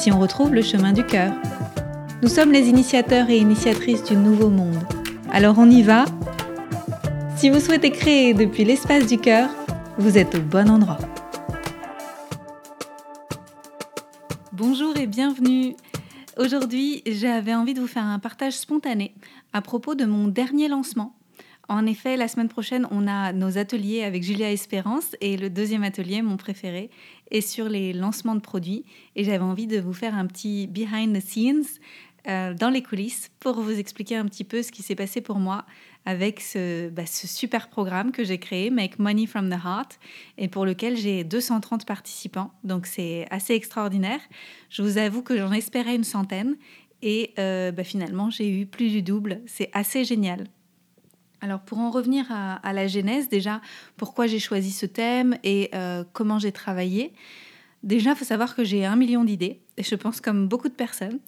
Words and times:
si 0.00 0.10
on 0.10 0.18
retrouve 0.18 0.54
le 0.54 0.62
chemin 0.62 0.94
du 0.94 1.04
cœur. 1.04 1.30
Nous 2.22 2.28
sommes 2.28 2.52
les 2.52 2.68
initiateurs 2.68 3.28
et 3.28 3.36
initiatrices 3.36 4.02
du 4.02 4.16
nouveau 4.16 4.48
monde. 4.48 4.82
Alors 5.30 5.58
on 5.58 5.68
y 5.68 5.82
va 5.82 6.06
Si 7.36 7.50
vous 7.50 7.60
souhaitez 7.60 7.90
créer 7.90 8.32
depuis 8.32 8.64
l'espace 8.64 9.06
du 9.06 9.18
cœur, 9.18 9.50
vous 9.98 10.16
êtes 10.16 10.34
au 10.36 10.40
bon 10.40 10.70
endroit. 10.70 10.96
Bonjour 14.52 14.96
et 14.96 15.06
bienvenue. 15.06 15.76
Aujourd'hui, 16.38 17.02
j'avais 17.04 17.54
envie 17.54 17.74
de 17.74 17.80
vous 17.80 17.86
faire 17.86 18.06
un 18.06 18.18
partage 18.18 18.54
spontané 18.54 19.14
à 19.52 19.60
propos 19.60 19.94
de 19.94 20.06
mon 20.06 20.28
dernier 20.28 20.68
lancement 20.68 21.14
en 21.70 21.86
effet, 21.86 22.16
la 22.16 22.26
semaine 22.26 22.48
prochaine, 22.48 22.88
on 22.90 23.06
a 23.06 23.32
nos 23.32 23.56
ateliers 23.56 24.02
avec 24.02 24.24
Julia 24.24 24.50
Espérance 24.50 25.14
et 25.20 25.36
le 25.36 25.48
deuxième 25.48 25.84
atelier, 25.84 26.20
mon 26.20 26.36
préféré, 26.36 26.90
est 27.30 27.40
sur 27.40 27.68
les 27.68 27.92
lancements 27.92 28.34
de 28.34 28.40
produits. 28.40 28.84
Et 29.16 29.24
j'avais 29.24 29.38
envie 29.38 29.66
de 29.66 29.78
vous 29.78 29.92
faire 29.92 30.14
un 30.14 30.26
petit 30.26 30.66
behind 30.66 31.16
the 31.16 31.20
scenes 31.20 31.64
euh, 32.28 32.52
dans 32.54 32.70
les 32.70 32.82
coulisses 32.82 33.30
pour 33.40 33.60
vous 33.60 33.78
expliquer 33.78 34.16
un 34.16 34.26
petit 34.26 34.44
peu 34.44 34.62
ce 34.62 34.70
qui 34.70 34.82
s'est 34.82 34.94
passé 34.94 35.20
pour 35.20 35.36
moi 35.36 35.64
avec 36.06 36.40
ce, 36.40 36.88
bah, 36.88 37.06
super 37.06 37.68
programme 37.68 38.12
que 38.12 38.24
j'ai 38.24 38.38
créé, 38.38 38.70
Make 38.70 38.98
Money 38.98 39.26
from 39.26 39.50
the 39.50 39.58
Heart, 39.64 39.98
et 40.38 40.48
pour 40.48 40.64
lequel 40.64 40.96
j'ai 40.96 41.24
230 41.24 41.86
participants. 41.86 42.52
Donc 42.64 42.86
c'est 42.86 43.26
assez 43.30 43.54
extraordinaire. 43.54 44.20
Je 44.70 44.82
vous 44.82 44.98
avoue 44.98 45.22
que 45.22 45.36
j'en 45.36 45.52
espérais 45.52 45.94
une 45.94 46.04
centaine. 46.04 46.56
Et 47.02 47.32
euh, 47.38 47.72
bah, 47.72 47.84
finalement, 47.84 48.30
j'ai 48.30 48.50
eu 48.50 48.66
plus 48.66 48.90
du 48.90 49.02
double. 49.02 49.40
C'est 49.46 49.70
assez 49.72 50.04
génial. 50.04 50.46
Alors 51.40 51.60
pour 51.60 51.78
en 51.78 51.90
revenir 51.90 52.26
à, 52.30 52.72
la 52.72 52.86
genèse, 52.86 53.28
déjà, 53.28 53.60
pourquoi 53.96 54.26
j'ai 54.26 54.38
choisi 54.38 54.72
ce 54.72 54.86
thème 54.86 55.38
et 55.42 55.70
euh, 55.74 56.04
comment 56.12 56.38
j'ai 56.38 56.52
travaillé. 56.52 57.12
Déjà, 57.82 58.10
il 58.10 58.16
faut 58.16 58.26
savoir 58.26 58.54
que 58.54 58.62
j'ai 58.62 58.84
un 58.84 58.96
million 58.96 59.24
d'idées, 59.24 59.62
et 59.78 59.82
je 59.82 59.94
pense 59.94 60.20
comme 60.20 60.48
beaucoup 60.48 60.68
de 60.68 60.74
personnes, 60.74 61.18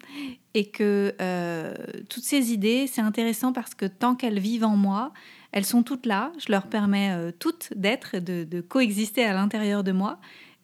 et 0.53 0.69
que 0.69 1.15
euh, 1.19 1.73
toutes 2.09 2.23
ces 2.23 2.53
idées, 2.53 2.85
c'est 2.85 3.01
intéressant 3.01 3.53
parce 3.53 3.73
que 3.73 3.87
tant 3.87 4.13
qu'elles 4.13 4.39
vivent 4.39 4.65
en 4.65 4.75
moi, 4.75 5.13
elles 5.51 5.65
sont 5.65 5.81
toutes 5.81 6.05
là, 6.05 6.31
je 6.37 6.51
leur 6.51 6.67
permets 6.67 7.11
euh, 7.11 7.31
toutes 7.37 7.73
d'être, 7.75 8.19
de, 8.19 8.43
de, 8.43 8.61
coexister 8.61 9.25
à 9.25 9.33
l'intérieur 9.33 9.83
de 9.83 9.91
moi, 9.91 10.19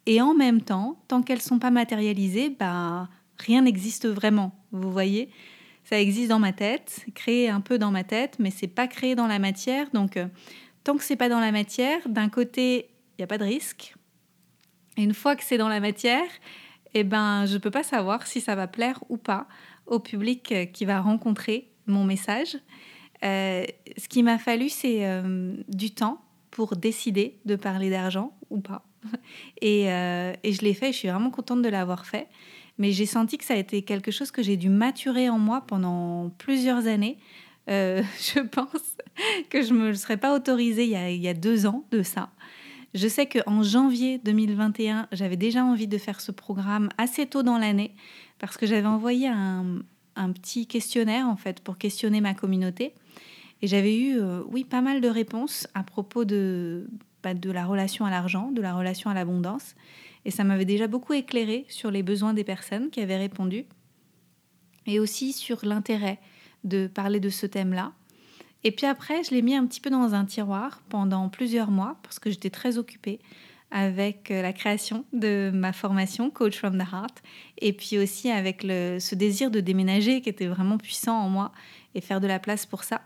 et 0.06 0.22
en 0.22 0.36
même 0.36 0.62
temps, 0.62 1.02
tant 1.08 1.24
qu'elles 1.24 1.40
ne 1.40 1.44
sont 1.44 1.60
pas 1.60 1.72
matérialisées, 1.72 2.56
bah, 2.60 3.10
rien 3.40 3.64
n'existe 3.64 4.08
vraiment, 4.08 4.54
vous 4.72 4.92
voyez 4.92 5.30
ça 5.90 6.00
existe 6.00 6.30
dans 6.30 6.38
ma 6.38 6.54
tête, 6.54 7.04
créé 7.16 7.50
un 7.50 7.62
peu 7.62 7.80
dans 7.80 7.90
ma 7.90 8.04
tête, 8.04 8.36
mais 8.38 8.52
c'est 8.52 8.68
pas 8.68 8.88
créé 8.88 9.16
dans 9.16 9.26
la 9.26 9.40
matière. 9.40 9.90
Donc, 9.92 10.18
euh, 10.18 10.28
tant 10.84 10.96
que 10.96 11.04
c'est 11.04 11.16
pas 11.16 11.30
dans 11.30 11.40
la 11.40 11.52
matière, 11.52 12.08
d'un 12.08 12.30
côté, 12.30 12.92
il 13.14 13.22
n'y 13.22 13.24
a 13.24 13.28
pas 13.28 13.40
de 13.40 13.44
risque. 13.44 13.96
Une 14.98 15.16
fois 15.16 15.36
que 15.36 15.44
c'est 15.44 15.58
dans 15.58 15.68
la 15.68 15.80
matière, 15.80 16.30
eh 16.94 17.04
ben, 17.04 17.48
je 17.48 17.58
peux 17.58 17.72
pas 17.72 17.82
savoir 17.82 18.28
si 18.28 18.40
ça 18.40 18.54
va 18.54 18.68
plaire 18.68 19.04
ou 19.10 19.18
pas 19.18 19.48
au 19.88 20.00
public 20.00 20.52
euh, 20.52 20.66
qui 20.66 20.86
va 20.86 21.02
rencontrer 21.02 21.72
mon 21.88 22.04
message. 22.04 22.56
Euh, 23.24 23.66
ce 23.98 24.08
qui 24.08 24.22
m'a 24.22 24.38
fallu, 24.38 24.70
c'est 24.70 25.04
du 25.70 25.90
temps 25.90 26.22
pour 26.52 26.76
décider 26.76 27.40
de 27.46 27.56
parler 27.56 27.90
d'argent 27.90 28.38
ou 28.52 28.60
pas. 28.60 28.86
Et 29.64 29.86
je 29.88 30.62
l'ai 30.62 30.76
fait, 30.76 30.92
je 30.92 30.98
suis 30.98 31.08
vraiment 31.08 31.32
contente 31.32 31.64
de 31.64 31.70
l'avoir 31.70 32.06
fait 32.06 32.28
mais 32.80 32.92
j'ai 32.92 33.06
senti 33.06 33.38
que 33.38 33.44
ça 33.44 33.54
a 33.54 33.58
été 33.58 33.84
quelque 33.84 34.10
chose 34.10 34.32
que 34.32 34.42
j'ai 34.42 34.58
dû 34.58 34.70
maturer 34.70 35.30
en 35.30 35.38
moi 35.38 35.62
pendant 35.68 36.32
plusieurs 36.38 36.88
années. 36.88 37.18
Euh, 37.70 38.02
je 38.34 38.40
pense 38.40 38.96
que 39.50 39.62
je 39.62 39.74
ne 39.74 39.80
me 39.80 39.94
serais 39.94 40.18
pas 40.18 40.34
autorisée 40.34 40.86
il 40.86 41.22
y, 41.22 41.28
a, 41.28 41.34
deux 41.34 41.68
ans 41.68 41.84
de 41.92 42.02
ça. 42.02 42.30
Je 42.96 43.08
sais 43.08 43.28
qu'en 43.28 43.62
janvier 43.62 44.18
2021, 44.24 45.08
j'avais 45.12 45.36
déjà 45.36 45.64
envie 45.64 45.88
de 45.88 45.98
faire 46.00 46.22
ce 46.22 46.32
programme 46.32 46.90
assez 46.98 47.28
tôt 47.28 47.44
dans 47.44 47.60
l'année 47.60 47.94
parce 48.40 48.58
que 48.58 48.66
j'avais 48.66 48.88
envoyé 48.88 49.28
un, 49.28 49.84
un, 50.16 50.32
petit 50.32 50.66
questionnaire 50.66 51.28
en 51.28 51.36
fait 51.36 51.60
pour 51.60 51.78
questionner 51.78 52.22
ma 52.22 52.34
communauté. 52.34 52.96
Et 53.62 53.68
j'avais 53.68 53.96
eu, 54.00 54.18
euh, 54.18 54.42
oui, 54.48 54.64
pas 54.64 54.82
mal 54.82 55.02
de 55.02 55.10
réponses 55.10 55.68
à 55.74 55.84
propos 55.84 56.24
de, 56.24 56.88
bah, 57.24 57.34
de 57.34 57.52
la 57.52 57.66
relation 57.66 58.06
à 58.06 58.10
l'argent, 58.10 58.52
de 58.52 58.62
la 58.62 58.74
relation 58.74 59.10
à 59.10 59.14
l'abondance. 59.14 59.76
Et 60.30 60.32
ça 60.32 60.44
m'avait 60.44 60.64
déjà 60.64 60.86
beaucoup 60.86 61.14
éclairé 61.14 61.66
sur 61.70 61.90
les 61.90 62.04
besoins 62.04 62.36
des 62.36 62.44
personnes 62.44 62.92
qui 62.92 63.02
avaient 63.02 63.18
répondu 63.18 63.66
et 64.86 65.00
aussi 65.00 65.34
sur 65.34 65.66
l'intérêt 65.66 66.20
de 66.64 66.86
parler 66.86 67.20
de 67.20 67.30
ce 67.30 67.48
thème-là. 67.48 67.94
Et 68.64 68.70
puis 68.70 68.86
après, 68.86 69.24
je 69.24 69.32
l'ai 69.32 69.42
mis 69.42 69.56
un 69.56 69.66
petit 69.66 69.82
peu 69.82 69.90
dans 69.90 70.14
un 70.14 70.26
tiroir 70.26 70.84
pendant 70.88 71.30
plusieurs 71.30 71.72
mois 71.72 71.98
parce 72.04 72.20
que 72.20 72.30
j'étais 72.30 72.52
très 72.52 72.78
occupée 72.78 73.20
avec 73.72 74.30
euh, 74.30 74.44
la 74.44 74.54
création 74.54 75.04
de 75.14 75.50
ma 75.52 75.74
formation 75.74 76.30
Coach 76.30 76.60
from 76.60 76.78
the 76.78 76.86
Heart 76.94 77.24
et 77.58 77.74
puis 77.74 77.98
aussi 77.98 78.30
avec 78.30 78.62
ce 78.62 79.16
désir 79.16 79.50
de 79.50 79.62
déménager 79.62 80.22
qui 80.22 80.30
était 80.30 80.46
vraiment 80.46 80.78
puissant 80.78 81.18
en 81.18 81.30
moi 81.30 81.52
et 81.96 82.02
faire 82.02 82.22
de 82.22 82.28
la 82.28 82.38
place 82.38 82.68
pour 82.68 82.84
ça. 82.84 83.02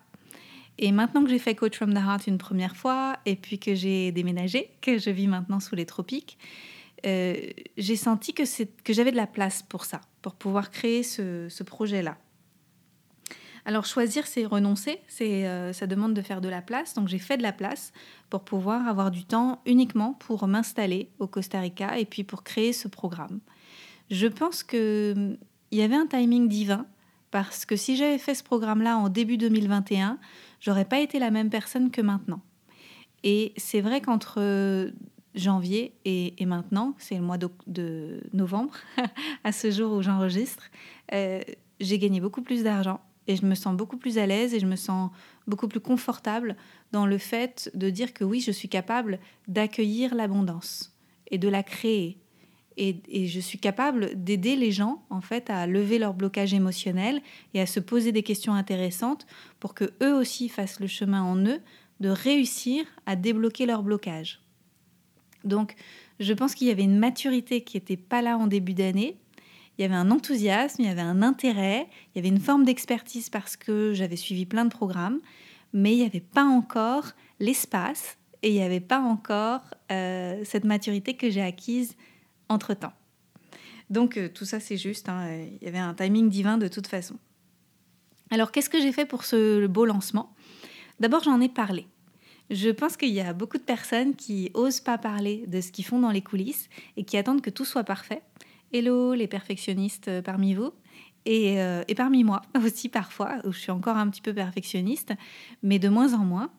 Et 0.78 0.92
maintenant 0.92 1.24
que 1.24 1.30
j'ai 1.30 1.40
fait 1.40 1.56
Coach 1.56 1.78
from 1.78 1.94
the 1.94 2.04
Heart 2.06 2.28
une 2.28 2.38
première 2.38 2.76
fois 2.76 3.16
et 3.26 3.38
puis 3.38 3.60
que 3.60 3.76
j'ai 3.76 4.12
déménagé, 4.12 4.72
que 4.82 4.98
je 4.98 5.10
vis 5.10 5.28
maintenant 5.28 5.62
sous 5.62 5.76
les 5.76 5.86
tropiques, 5.86 6.38
euh, 7.06 7.36
j'ai 7.78 7.96
senti 7.96 8.34
que, 8.34 8.44
j'avais 8.90 9.12
de 9.12 9.18
la 9.18 9.28
place 9.28 9.64
pour 9.64 9.86
ça, 9.86 10.02
pour 10.22 10.36
pouvoir 10.36 10.72
créer 10.72 11.04
ce, 11.04 11.64
projet-là. 11.64 12.18
Alors 13.66 13.86
choisir, 13.86 14.28
c'est 14.28 14.46
renoncer, 14.46 15.00
c'est, 15.08 15.48
euh, 15.48 15.72
ça 15.72 15.88
demande 15.88 16.14
de 16.14 16.22
faire 16.22 16.42
de 16.42 16.50
la 16.50 16.62
place. 16.62 16.94
Donc 16.94 17.08
j'ai 17.08 17.20
fait 17.20 17.38
de 17.38 17.44
la 17.44 17.54
place 17.54 17.94
pour 18.30 18.44
pouvoir 18.44 18.88
avoir 18.88 19.10
du 19.10 19.24
temps 19.24 19.62
uniquement 19.66 20.14
pour 20.14 20.48
m'installer 20.48 21.10
au 21.20 21.28
Costa 21.28 21.62
Rica 21.62 21.98
et 21.98 22.06
puis 22.06 22.24
pour 22.24 22.44
créer 22.44 22.74
ce 22.74 22.90
programme. 22.90 23.40
Je 24.12 24.28
pense 24.28 24.64
qu'il 24.64 25.40
y 25.72 25.82
avait 25.82 25.96
un 25.96 26.08
timing 26.08 26.50
divin 26.50 26.86
parce 27.32 27.66
que 27.66 27.76
si 27.76 27.96
j'avais 27.96 28.18
fait 28.18 28.36
ce 28.36 28.44
programme-là 28.44 28.98
en 28.98 29.08
début 29.10 29.38
2021, 29.38 30.20
j'aurais 30.60 30.86
pas 30.86 31.00
été 31.00 31.18
la 31.18 31.32
même 31.32 31.50
personne 31.50 31.90
que 31.90 32.02
maintenant. 32.02 32.42
Et 33.24 33.54
c'est 33.56 33.82
vrai 33.82 34.02
qu'entre 34.02 34.92
janvier 35.36 35.94
et, 36.06 36.34
maintenant, 36.46 36.96
c'est 36.98 37.16
le 37.16 37.22
mois 37.22 37.38
de, 37.38 38.22
novembre, 38.34 38.76
à 39.44 39.52
ce 39.52 39.72
jour 39.72 39.94
où 39.94 40.02
j'enregistre, 40.02 40.70
euh, 41.14 41.42
j'ai 41.80 42.00
gagné 42.00 42.20
beaucoup 42.20 42.42
plus 42.42 42.64
d'argent 42.64 43.02
et 43.28 43.36
je 43.36 43.46
me 43.46 43.56
sens 43.56 43.76
beaucoup 43.76 43.98
plus 43.98 44.18
à 44.18 44.26
l'aise 44.26 44.54
et 44.54 44.60
je 44.60 44.66
me 44.66 44.76
sens 44.76 45.12
beaucoup 45.48 45.68
plus 45.68 45.80
confortable 45.80 46.56
dans 46.92 47.06
le 47.06 47.18
fait 47.18 47.72
de 47.74 47.90
dire 47.90 48.14
que 48.14 48.24
oui, 48.24 48.42
je 48.42 48.52
suis 48.52 48.70
capable 48.70 49.20
d'accueillir 49.48 50.14
l'abondance 50.14 50.96
et 51.32 51.38
de 51.38 51.50
la 51.50 51.64
créer. 51.64 52.20
Et, 52.76 52.98
et, 53.08 53.28
je 53.28 53.40
suis 53.40 53.60
capable 53.60 54.24
d'aider 54.24 54.56
les 54.56 54.72
gens 54.72 55.06
en 55.12 55.22
fait 55.22 55.52
à 55.52 55.68
lever 55.68 56.00
leur 56.00 56.16
blocage 56.16 56.56
émotionnel 56.56 57.22
et 57.54 57.62
à 57.62 57.68
se 57.68 57.80
poser 57.80 58.12
des 58.12 58.24
questions 58.24 58.54
intéressantes 58.54 59.28
pour 59.60 59.76
que 59.76 59.94
eux 60.02 60.14
aussi 60.14 60.50
fassent 60.50 60.80
le 60.80 60.88
chemin 60.88 61.22
en 61.22 61.38
eux 61.46 61.60
de 62.00 62.10
réussir 62.10 62.84
à 63.06 63.16
débloquer 63.16 63.68
leur 63.68 63.84
blocage. 63.84 64.43
Donc, 65.44 65.76
je 66.20 66.34
pense 66.34 66.56
qu'il 66.56 66.68
y 66.68 66.72
avait 66.72 66.84
une 66.84 66.98
maturité 66.98 67.64
qui 67.64 67.78
n'était 67.78 67.98
pas 67.98 68.22
là 68.22 68.38
en 68.38 68.48
début 68.48 68.74
d'année. 68.74 69.18
Il 69.78 69.82
y 69.82 69.86
avait 69.86 69.96
un 69.96 70.12
enthousiasme, 70.12 70.82
il 70.84 70.88
y 70.88 70.92
avait 70.92 71.02
un 71.02 71.22
intérêt, 71.22 71.88
il 72.14 72.18
y 72.18 72.20
avait 72.20 72.30
une 72.30 72.40
forme 72.40 72.64
d'expertise 72.64 73.30
parce 73.30 73.58
que 73.58 73.94
j'avais 73.94 74.16
suivi 74.16 74.46
plein 74.46 74.66
de 74.66 74.70
programmes, 74.70 75.20
mais 75.74 75.94
il 75.94 75.98
n'y 75.98 76.06
avait 76.06 76.20
pas 76.20 76.44
encore 76.44 77.12
l'espace 77.40 78.18
et 78.44 78.50
il 78.50 78.54
n'y 78.54 78.62
avait 78.62 78.80
pas 78.80 79.00
encore 79.00 79.62
euh, 79.92 80.42
cette 80.44 80.66
maturité 80.66 81.16
que 81.16 81.32
j'ai 81.32 81.42
acquise 81.42 81.96
entre-temps. 82.50 82.94
Donc 83.90 84.18
euh, 84.18 84.30
tout 84.30 84.46
ça 84.46 84.60
c'est 84.60 84.78
juste, 84.78 85.10
hein, 85.10 85.28
il 85.60 85.66
y 85.66 85.68
avait 85.68 85.80
un 85.80 85.94
timing 85.94 86.30
divin 86.30 86.58
de 86.58 86.68
toute 86.68 86.88
façon. 86.88 87.16
Alors 88.30 88.52
qu'est-ce 88.52 88.70
que 88.70 88.80
j'ai 88.80 88.92
fait 88.92 89.06
pour 89.06 89.24
ce 89.24 89.66
beau 89.66 89.86
lancement? 89.86 90.36
D'abord 91.00 91.24
j'en 91.24 91.42
ai 91.42 91.50
parlé. 91.50 91.88
Je 92.50 92.70
pense 92.70 92.98
qu'il 92.98 93.10
y 93.10 93.22
a 93.22 93.34
beaucoup 93.34 93.58
de 93.58 93.64
personnes 93.64 94.16
qui 94.16 94.52
osent 94.54 94.82
pas 94.82 94.98
parler 94.98 95.46
de 95.48 95.62
ce 95.62 95.72
qu'ils 95.72 95.86
font 95.86 96.00
dans 96.00 96.12
les 96.12 96.22
coulisses 96.22 96.70
et 96.98 97.04
qui 97.04 97.18
attendent 97.18 97.42
que 97.42 97.50
tout 97.50 97.66
soit 97.66 97.84
parfait. 97.84 98.22
Hello 98.74 99.14
les 99.14 99.28
perfectionnistes 99.28 100.08
euh, 100.08 100.22
parmi 100.22 100.54
vous. 100.54 100.72
Et, 101.26 101.62
euh, 101.62 101.84
et, 101.88 101.96
parmi 101.96 102.24
moi 102.24 102.42
aussi 102.64 102.90
parfois, 102.90 103.38
où 103.46 103.52
je 103.54 103.60
suis 103.60 103.72
encore 103.72 103.96
un 103.96 104.10
petit 104.10 104.22
peu 104.22 104.34
perfectionniste, 104.34 105.14
mais 105.62 105.80
de 105.80 105.88
moins 105.88 106.14
en 106.14 106.26
moins. 106.26 106.50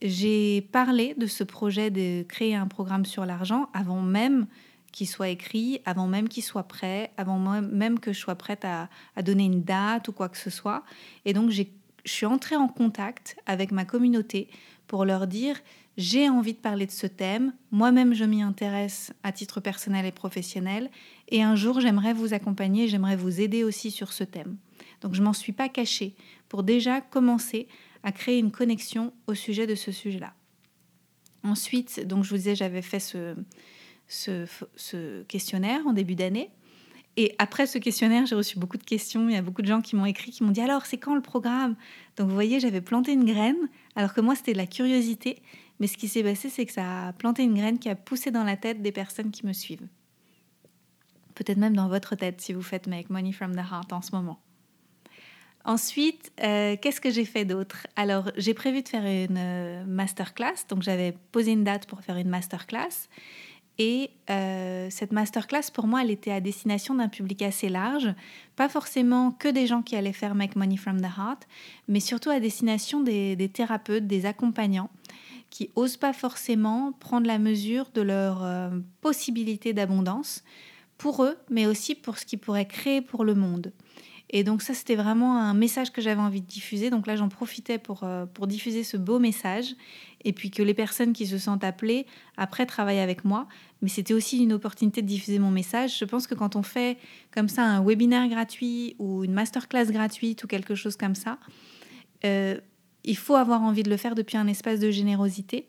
J'ai 0.00 0.62
parlé 0.72 1.14
de 1.16 1.26
ce 1.26 1.44
projet 1.44 1.90
de 1.90 2.22
créer 2.22 2.54
un 2.54 2.66
programme 2.66 3.04
sur 3.04 3.26
l'argent 3.26 3.68
avant 3.74 4.00
même 4.00 4.46
qu'il 4.92 5.06
soit 5.06 5.28
écrit, 5.28 5.80
avant 5.84 6.06
même 6.06 6.28
qu'il 6.28 6.42
soit 6.42 6.62
prêt, 6.68 7.12
avant 7.18 7.38
même 7.38 7.98
que 7.98 8.12
je 8.12 8.18
sois 8.18 8.34
prête 8.34 8.64
à, 8.64 8.88
à 9.14 9.22
donner 9.22 9.44
une 9.44 9.62
date 9.62 10.08
ou 10.08 10.12
quoi 10.12 10.28
que 10.28 10.38
ce 10.38 10.48
soit. 10.50 10.82
Et 11.24 11.32
donc, 11.34 11.50
je 11.50 11.64
suis 12.06 12.26
entrée 12.26 12.56
en 12.56 12.68
contact 12.68 13.36
avec 13.46 13.72
ma 13.72 13.84
communauté 13.84 14.48
pour 14.86 15.04
leur 15.04 15.26
dire 15.26 15.60
j'ai 15.96 16.28
envie 16.28 16.52
de 16.52 16.58
parler 16.58 16.84
de 16.84 16.90
ce 16.90 17.06
thème, 17.06 17.54
moi-même 17.70 18.12
je 18.12 18.24
m'y 18.24 18.42
intéresse 18.42 19.12
à 19.22 19.32
titre 19.32 19.60
personnel 19.60 20.04
et 20.04 20.12
professionnel, 20.12 20.90
et 21.28 21.42
un 21.42 21.56
jour 21.56 21.80
j'aimerais 21.80 22.12
vous 22.12 22.34
accompagner, 22.34 22.86
j'aimerais 22.86 23.16
vous 23.16 23.40
aider 23.40 23.64
aussi 23.64 23.90
sur 23.90 24.12
ce 24.12 24.24
thème. 24.24 24.58
Donc 25.00 25.14
je 25.14 25.22
m'en 25.22 25.32
suis 25.32 25.52
pas 25.52 25.68
cachée 25.68 26.14
pour 26.48 26.62
déjà 26.62 27.00
commencer 27.00 27.66
à 28.02 28.12
créer 28.12 28.38
une 28.38 28.52
connexion 28.52 29.12
au 29.26 29.34
sujet 29.34 29.66
de 29.66 29.74
ce 29.74 29.90
sujet-là. 29.90 30.34
Ensuite, 31.42 32.06
donc 32.06 32.24
je 32.24 32.30
vous 32.30 32.36
disais, 32.36 32.54
j'avais 32.54 32.82
fait 32.82 33.00
ce, 33.00 33.34
ce, 34.08 35.22
questionnaire 35.24 35.86
en 35.86 35.92
début 35.92 36.14
d'année. 36.14 36.50
Et 37.16 37.34
après 37.38 37.66
ce 37.66 37.78
questionnaire, 37.78 38.26
j'ai 38.26 38.34
reçu 38.34 38.58
beaucoup 38.58 38.76
de 38.76 38.82
questions. 38.84 39.28
Il 39.28 39.34
y 39.34 39.38
a 39.38 39.42
beaucoup 39.42 39.62
de 39.62 39.66
gens 39.66 39.80
qui 39.80 39.96
m'ont 39.96 40.04
écrit, 40.04 40.30
qui 40.30 40.44
m'ont 40.44 40.50
dit 40.50 40.60
alors, 40.60 40.84
c'est 40.84 40.98
quand 40.98 41.14
le 41.14 41.22
programme? 41.22 41.74
Donc 42.16 42.28
vous 42.28 42.34
voyez, 42.34 42.60
j'avais 42.60 42.82
planté 42.82 43.12
une 43.12 43.24
graine, 43.24 43.56
alors 43.94 44.12
que 44.12 44.20
moi, 44.20 44.34
c'était 44.34 44.52
de 44.52 44.58
la 44.58 44.66
curiosité. 44.66 45.42
Mais 45.80 45.86
ce 45.86 45.96
qui 45.96 46.08
s'est 46.08 46.22
passé, 46.22 46.48
c'est 46.50 46.66
que 46.66 46.72
ça 46.72 47.08
a 47.08 47.12
planté 47.12 47.42
une 47.42 47.54
graine 47.54 47.78
qui 47.78 47.88
a 47.88 47.94
poussé 47.94 48.30
dans 48.30 48.44
la 48.44 48.56
tête 48.56 48.82
des 48.82 48.92
personnes 48.92 49.30
qui 49.30 49.46
me 49.46 49.52
suivent. 49.52 49.88
Peut-être 51.34 51.58
même 51.58 51.76
dans 51.76 51.88
votre 51.88 52.16
tête 52.16 52.40
si 52.40 52.52
vous 52.52 52.62
faites 52.62 52.86
Make 52.86 53.10
Money 53.10 53.32
from 53.32 53.54
the 53.54 53.58
Heart 53.58 53.92
en 53.92 54.02
ce 54.02 54.12
moment. 54.12 54.40
Ensuite, 55.64 56.32
euh, 56.42 56.76
qu'est-ce 56.80 57.00
que 57.00 57.10
j'ai 57.10 57.24
fait 57.24 57.44
d'autre? 57.44 57.88
Alors, 57.96 58.30
j'ai 58.36 58.54
prévu 58.54 58.82
de 58.82 58.88
faire 58.88 59.04
une 59.04 59.36
euh, 59.36 59.84
masterclass. 59.84 60.66
Donc, 60.68 60.82
j'avais 60.82 61.12
posé 61.32 61.50
une 61.52 61.64
date 61.64 61.86
pour 61.86 62.02
faire 62.02 62.16
une 62.16 62.28
masterclass. 62.28 63.08
Et 63.78 64.10
euh, 64.30 64.88
cette 64.90 65.12
masterclass, 65.12 65.70
pour 65.72 65.86
moi, 65.86 66.02
elle 66.02 66.10
était 66.10 66.30
à 66.30 66.40
destination 66.40 66.94
d'un 66.94 67.08
public 67.08 67.42
assez 67.42 67.68
large. 67.68 68.14
Pas 68.56 68.68
forcément 68.68 69.32
que 69.32 69.48
des 69.48 69.66
gens 69.66 69.82
qui 69.82 69.96
allaient 69.96 70.14
faire 70.14 70.34
Make 70.34 70.56
Money 70.56 70.76
from 70.76 71.00
the 71.00 71.04
Heart, 71.04 71.46
mais 71.88 72.00
surtout 72.00 72.30
à 72.30 72.40
destination 72.40 73.00
des, 73.00 73.50
thérapeutes, 73.52 74.06
des 74.06 74.24
accompagnants 74.24 74.90
qui 75.50 75.70
osent 75.76 75.98
pas 75.98 76.12
forcément 76.12 76.92
prendre 76.92 77.26
la 77.26 77.38
mesure 77.38 77.90
de 77.94 78.00
leur 78.00 78.42
euh, 78.42 78.70
possibilité 79.00 79.72
d'abondance 79.72 80.42
pour 80.98 81.22
eux, 81.22 81.36
mais 81.50 81.66
aussi 81.66 81.94
pour 81.94 82.18
ce 82.18 82.24
qu'ils 82.24 82.38
pourraient 82.38 82.66
créer 82.66 83.02
pour 83.02 83.24
le 83.24 83.34
monde. 83.34 83.72
Et 84.30 84.42
donc 84.42 84.62
ça, 84.62 84.74
c'était 84.74 84.96
vraiment 84.96 85.38
un 85.38 85.54
message 85.54 85.92
que 85.92 86.02
j'avais 86.02 86.20
envie 86.20 86.40
de 86.40 86.46
diffuser. 86.46 86.90
Donc 86.90 87.06
là, 87.06 87.14
j'en 87.14 87.28
profitais 87.28 87.78
pour, 87.78 88.02
euh, 88.02 88.26
pour 88.26 88.46
diffuser 88.46 88.82
ce 88.82 88.96
beau 88.96 89.18
message. 89.18 89.74
Et 90.24 90.32
puis 90.32 90.50
que 90.50 90.62
les 90.62 90.74
personnes 90.74 91.12
qui 91.12 91.26
se 91.26 91.38
sentent 91.38 91.62
appelées, 91.62 92.06
après, 92.36 92.66
travaillent 92.66 92.98
avec 92.98 93.24
moi. 93.24 93.46
Mais 93.82 93.88
c'était 93.88 94.14
aussi 94.14 94.42
une 94.42 94.52
opportunité 94.52 95.00
de 95.00 95.06
diffuser 95.06 95.38
mon 95.38 95.52
message. 95.52 95.98
Je 95.98 96.04
pense 96.04 96.26
que 96.26 96.34
quand 96.34 96.56
on 96.56 96.64
fait 96.64 96.98
comme 97.30 97.48
ça 97.48 97.62
un 97.62 97.84
webinaire 97.84 98.28
gratuit 98.28 98.96
ou 98.98 99.22
une 99.22 99.32
masterclass 99.32 99.86
gratuite 99.86 100.42
ou 100.42 100.48
quelque 100.48 100.74
chose 100.74 100.96
comme 100.96 101.14
ça, 101.14 101.38
euh, 102.24 102.58
il 103.04 103.16
faut 103.16 103.36
avoir 103.36 103.62
envie 103.62 103.84
de 103.84 103.90
le 103.90 103.96
faire 103.96 104.16
depuis 104.16 104.36
un 104.36 104.48
espace 104.48 104.80
de 104.80 104.90
générosité. 104.90 105.68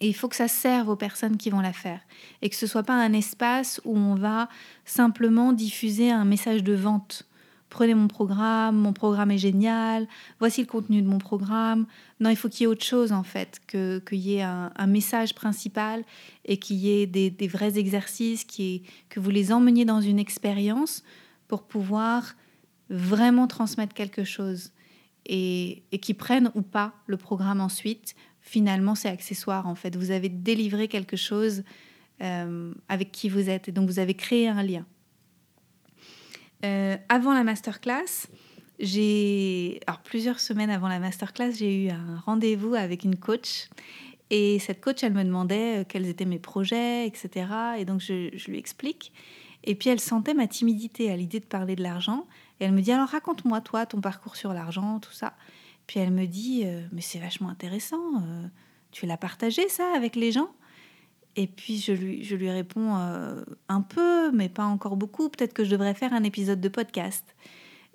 Et 0.00 0.08
il 0.08 0.14
faut 0.14 0.28
que 0.28 0.36
ça 0.36 0.48
serve 0.48 0.88
aux 0.88 0.96
personnes 0.96 1.36
qui 1.36 1.50
vont 1.50 1.60
la 1.60 1.74
faire. 1.74 2.00
Et 2.40 2.48
que 2.48 2.56
ce 2.56 2.64
ne 2.64 2.70
soit 2.70 2.82
pas 2.82 2.94
un 2.94 3.12
espace 3.12 3.80
où 3.84 3.96
on 3.96 4.14
va 4.14 4.48
simplement 4.86 5.52
diffuser 5.52 6.10
un 6.10 6.24
message 6.24 6.64
de 6.64 6.72
vente. 6.72 7.28
Prenez 7.72 7.94
mon 7.94 8.06
programme, 8.06 8.76
mon 8.76 8.92
programme 8.92 9.30
est 9.30 9.38
génial, 9.38 10.06
voici 10.38 10.60
le 10.60 10.66
contenu 10.66 11.00
de 11.00 11.08
mon 11.08 11.16
programme. 11.16 11.86
Non, 12.20 12.28
il 12.28 12.36
faut 12.36 12.50
qu'il 12.50 12.60
y 12.60 12.64
ait 12.64 12.66
autre 12.66 12.84
chose 12.84 13.12
en 13.12 13.22
fait, 13.22 13.62
qu'il 13.66 14.18
y 14.18 14.34
ait 14.34 14.42
un, 14.42 14.86
message 14.86 15.34
principal 15.34 16.04
et 16.44 16.58
qu'il 16.58 16.76
y 16.76 16.90
ait 16.90 17.06
des, 17.06 17.48
vrais 17.48 17.78
exercices, 17.78 18.44
que 18.44 19.20
vous 19.20 19.30
les 19.30 19.52
emmeniez 19.52 19.86
dans 19.86 20.02
une 20.02 20.18
expérience 20.18 21.02
pour 21.48 21.62
pouvoir 21.62 22.34
vraiment 22.90 23.46
transmettre 23.46 23.94
quelque 23.94 24.22
chose 24.22 24.72
et, 25.24 25.82
qui 26.02 26.12
prennent 26.12 26.50
ou 26.54 26.60
pas 26.60 26.92
le 27.06 27.16
programme 27.16 27.62
ensuite, 27.62 28.14
finalement 28.42 28.94
c'est 28.94 29.08
accessoire 29.08 29.66
en 29.66 29.76
fait. 29.76 29.96
Vous 29.96 30.10
avez 30.10 30.28
délivré 30.28 30.88
quelque 30.88 31.16
chose 31.16 31.62
euh, 32.20 32.74
avec 32.90 33.12
qui 33.12 33.30
vous 33.30 33.48
êtes 33.48 33.68
et 33.68 33.72
donc 33.72 33.88
vous 33.88 33.98
avez 33.98 34.12
créé 34.12 34.46
un 34.46 34.62
lien. 34.62 34.84
Euh, 36.64 36.96
avant 37.08 37.34
la 37.34 37.44
masterclass, 37.44 38.28
j'ai, 38.78 39.80
alors 39.86 40.00
plusieurs 40.00 40.40
semaines 40.40 40.70
avant 40.70 40.88
la 40.88 40.98
masterclass, 40.98 41.52
j'ai 41.52 41.84
eu 41.84 41.90
un 41.90 42.18
rendez-vous 42.24 42.74
avec 42.74 43.04
une 43.04 43.16
coach 43.16 43.68
et 44.34 44.58
cette 44.60 44.80
coach, 44.80 45.04
elle 45.04 45.12
me 45.12 45.24
demandait 45.24 45.80
euh, 45.80 45.84
quels 45.86 46.06
étaient 46.06 46.24
mes 46.24 46.38
projets, 46.38 47.06
etc. 47.06 47.46
Et 47.78 47.84
donc 47.84 48.00
je, 48.00 48.50
lui 48.50 48.58
explique. 48.58 49.12
Et 49.62 49.74
puis 49.74 49.90
elle 49.90 50.00
sentait 50.00 50.32
ma 50.32 50.46
timidité 50.46 51.12
à 51.12 51.16
l'idée 51.16 51.38
de 51.38 51.44
parler 51.44 51.76
de 51.76 51.82
l'argent. 51.82 52.26
Et 52.58 52.64
elle 52.64 52.72
me 52.72 52.80
dit 52.80 52.92
alors 52.92 53.08
raconte-moi 53.08 53.60
toi 53.60 53.84
ton 53.84 54.00
parcours 54.00 54.36
sur 54.36 54.54
l'argent, 54.54 55.00
tout 55.00 55.12
ça. 55.12 55.34
Puis 55.86 56.00
elle 56.00 56.12
me 56.12 56.26
dit 56.26 56.62
euh, 56.64 56.80
mais 56.92 57.02
c'est 57.02 57.18
vachement 57.18 57.50
intéressant. 57.50 58.00
Tu 58.90 59.04
l'as 59.04 59.18
partagé 59.18 59.68
ça 59.68 59.92
avec 59.94 60.16
les 60.16 60.32
gens? 60.32 60.50
Et 61.36 61.46
puis 61.46 61.78
je 61.78 61.92
lui, 61.92 62.24
je 62.24 62.36
lui 62.36 62.50
réponds 62.50 62.96
euh, 62.96 63.42
un 63.68 63.80
peu, 63.80 64.30
mais 64.32 64.48
pas 64.48 64.64
encore 64.64 64.96
beaucoup. 64.96 65.28
Peut-être 65.28 65.54
que 65.54 65.64
je 65.64 65.70
devrais 65.70 65.94
faire 65.94 66.12
un 66.12 66.24
épisode 66.24 66.60
de 66.60 66.68
podcast. 66.68 67.34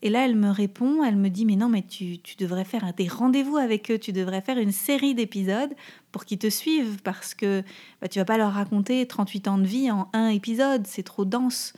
Et 0.03 0.09
là, 0.09 0.25
elle 0.25 0.35
me 0.35 0.51
répond, 0.51 1.03
elle 1.03 1.15
me 1.15 1.29
dit, 1.29 1.45
mais 1.45 1.55
non, 1.55 1.69
mais 1.69 1.81
tu, 1.81 2.19
tu 2.19 2.35
devrais 2.35 2.65
faire 2.65 2.93
des 2.93 3.07
rendez-vous 3.07 3.57
avec 3.57 3.89
eux, 3.89 3.97
tu 3.97 4.11
devrais 4.11 4.41
faire 4.41 4.59
une 4.59 4.71
série 4.71 5.15
d'épisodes 5.15 5.73
pour 6.11 6.25
qu'ils 6.25 6.37
te 6.37 6.49
suivent, 6.49 7.01
parce 7.03 7.33
que 7.33 7.63
bah, 7.99 8.07
tu 8.07 8.19
vas 8.19 8.25
pas 8.25 8.37
leur 8.37 8.53
raconter 8.53 9.07
38 9.07 9.47
ans 9.47 9.57
de 9.57 9.65
vie 9.65 9.89
en 9.89 10.07
un 10.13 10.27
épisode, 10.27 10.85
c'est 10.85 11.03
trop 11.03 11.25
dense. 11.25 11.73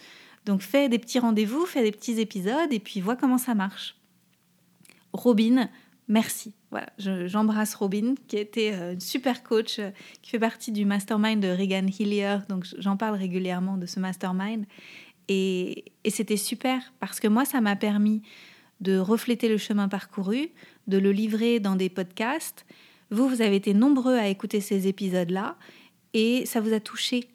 Donc 0.45 0.61
fais 0.61 0.89
des 0.89 1.00
petits 1.00 1.19
rendez-vous, 1.19 1.65
fais 1.65 1.83
des 1.83 1.91
petits 1.91 2.19
épisodes 2.19 2.71
et 2.71 2.79
puis 2.79 3.00
vois 3.00 3.15
comment 3.15 3.38
ça 3.38 3.56
marche. 3.56 3.95
Robin, 5.13 5.69
merci. 6.07 6.53
Voilà, 6.71 6.88
j'embrasse 6.98 7.74
Robin, 7.74 8.13
qui 8.27 8.38
été 8.38 8.74
euh, 8.74 8.94
une 8.94 9.00
super 9.00 9.42
coach, 9.42 9.80
euh, 9.80 9.89
qui 10.21 10.30
fait 10.30 10.39
partie 10.39 10.71
du 10.71 10.86
mastermind 10.86 11.42
de 11.42 11.48
Regan 11.48 11.88
Hillier. 11.88 12.38
Donc 12.48 12.66
j'en 12.77 12.95
parle 12.95 13.16
régulièrement 13.16 13.77
de 13.77 13.88
ce 13.88 14.00
mastermind. 14.00 14.66
Et, 15.27 15.86
et 16.04 16.10
c'était 16.10 16.38
super 16.38 16.94
parce 17.00 17.19
que 17.19 17.27
moi, 17.27 17.45
ça 17.45 17.60
m'a 17.62 17.75
permis 17.75 18.21
de 18.81 18.98
refléter 18.98 19.50
le 19.50 19.57
chemin 19.57 19.88
parcouru, 19.88 20.51
de 20.88 20.98
le 20.98 21.12
livrer 21.12 21.60
dans 21.60 21.75
des 21.75 21.89
podcasts. 21.89 22.66
Vous, 23.10 23.27
vous 23.27 23.42
avez 23.42 23.56
été 23.56 23.74
nombreux 23.74 24.16
à 24.16 24.27
écouter 24.27 24.62
ces 24.62 24.88
épisodes-là 24.88 25.57
et 26.13 26.45
ça 26.45 26.62
vous 26.62 26.74
a 26.74 26.80
touché 26.80 27.30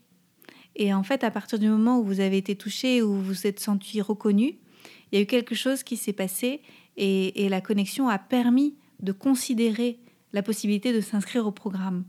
et 0.76 0.92
en 0.92 1.02
fait, 1.02 1.24
à 1.24 1.30
partir 1.30 1.58
du 1.58 1.68
moment 1.68 1.98
où 1.98 2.04
vous 2.04 2.20
avez 2.20 2.36
été 2.36 2.56
touché, 2.56 3.02
où 3.02 3.14
vous 3.14 3.22
vous 3.22 3.46
êtes 3.46 3.60
senti 3.60 4.00
reconnu, 4.00 4.56
il 5.12 5.16
y 5.16 5.18
a 5.18 5.20
eu 5.22 5.26
quelque 5.26 5.54
chose 5.54 5.82
qui 5.82 5.96
s'est 5.96 6.12
passé 6.12 6.60
et, 6.96 7.48
la 7.48 7.60
connexion 7.60 8.08
a 8.08 8.18
permis 8.18 8.74
de 9.04 9.12
considérer 9.12 10.00
la 10.32 10.42
possibilité 10.42 10.92
de 10.92 11.00
s'inscrire 11.00 11.46
au 11.46 11.52
programme. 11.52 12.04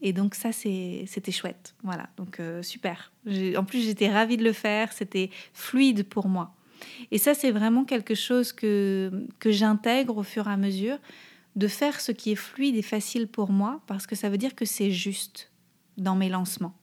Et 0.00 0.12
donc 0.12 0.34
ça, 0.34 0.52
c'était 0.52 1.32
chouette. 1.32 1.74
Voilà, 1.82 2.08
donc 2.16 2.40
euh, 2.40 2.62
super. 2.62 3.12
En 3.56 3.64
plus, 3.64 3.84
j'étais 3.84 4.10
ravie 4.10 4.36
de 4.36 4.44
le 4.44 4.52
faire. 4.52 4.92
C'était 4.92 5.30
fluide 5.52 6.04
pour 6.08 6.28
moi. 6.28 6.54
Et 7.10 7.18
ça, 7.18 7.34
c'est 7.34 7.50
vraiment 7.50 7.84
quelque 7.84 8.14
chose 8.14 8.52
que, 8.52 9.26
que 9.38 9.50
j'intègre 9.50 10.18
au 10.18 10.22
fur 10.22 10.46
et 10.48 10.52
à 10.52 10.56
mesure, 10.56 10.98
de 11.56 11.68
faire 11.68 12.00
ce 12.00 12.12
qui 12.12 12.32
est 12.32 12.36
fluide 12.36 12.76
et 12.76 12.82
facile 12.82 13.28
pour 13.28 13.50
moi, 13.50 13.80
parce 13.86 14.06
que 14.06 14.14
ça 14.14 14.28
veut 14.28 14.38
dire 14.38 14.54
que 14.54 14.66
c'est 14.66 14.90
juste 14.90 15.50
dans 15.96 16.14
mes 16.14 16.28
lancements. 16.28 16.76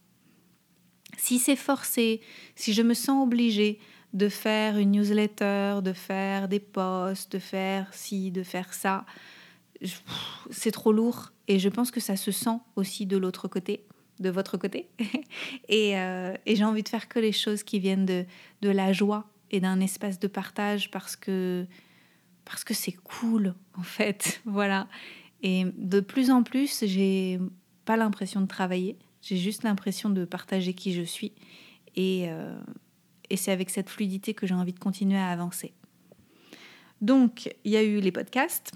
Si 1.18 1.38
c'est 1.38 1.56
forcé, 1.56 2.22
si 2.56 2.74
je 2.74 2.82
me 2.82 2.96
sens 2.96 3.24
obligée 3.24 3.80
de 4.14 4.30
faire 4.30 4.78
une 4.78 4.92
newsletter, 4.92 5.80
de 5.84 5.94
faire 5.94 6.48
des 6.48 6.60
posts, 6.60 7.32
de 7.34 7.40
faire 7.40 7.94
ci, 7.94 8.32
de 8.32 8.42
faire 8.42 8.74
ça, 8.74 9.06
c'est 10.50 10.72
trop 10.72 10.92
lourd 10.92 11.32
et 11.48 11.60
je 11.60 11.70
pense 11.70 11.92
que 11.92 12.00
ça 12.00 12.16
se 12.16 12.32
sent 12.32 12.58
aussi 12.76 13.06
de 13.06 13.18
l'autre 13.18 13.48
côté, 13.48 13.86
de 14.20 14.30
votre 14.30 14.58
côté. 14.58 14.90
Euh, 15.72 16.36
et, 16.46 16.56
j'ai 16.56 16.64
envie 16.64 16.84
de 16.84 16.90
faire 16.90 17.08
que 17.08 17.20
les 17.20 17.32
choses 17.32 17.64
qui 17.64 17.80
viennent 17.80 18.06
de, 18.06 18.26
de 18.62 18.70
la 18.70 18.94
joie 18.94 19.28
et 19.50 19.60
d'un 19.60 19.80
espace 19.80 20.20
de 20.20 20.28
partage 20.28 20.92
parce 20.92 21.16
que 21.16 21.66
parce 22.46 22.64
que 22.64 22.74
c'est 22.74 22.92
cool 22.92 23.56
en 23.76 23.82
fait, 23.82 24.42
voilà. 24.46 24.88
Et 25.42 25.66
de 25.78 26.00
plus 26.00 26.30
en 26.30 26.44
plus, 26.44 26.84
j'ai 26.86 27.40
pas 27.86 27.98
l'impression 27.98 28.42
de 28.42 28.46
travailler. 28.46 28.98
J'ai 29.22 29.38
juste 29.38 29.64
l'impression 29.64 30.10
de 30.10 30.26
partager 30.26 30.74
qui 30.74 30.94
je 30.94 31.02
suis. 31.02 31.34
Et, 31.96 32.26
euh, 32.28 32.60
et 33.30 33.38
c'est 33.38 33.52
avec 33.52 33.70
cette 33.70 33.90
fluidité 33.90 34.34
que 34.34 34.46
j'ai 34.46 34.56
envie 34.56 34.74
de 34.74 34.80
continuer 34.80 35.18
à 35.18 35.30
avancer. 35.30 35.74
Donc, 37.02 37.54
il 37.66 37.72
y 37.72 37.78
a 37.78 37.84
eu 37.84 38.00
les 38.00 38.12
podcasts. 38.12 38.72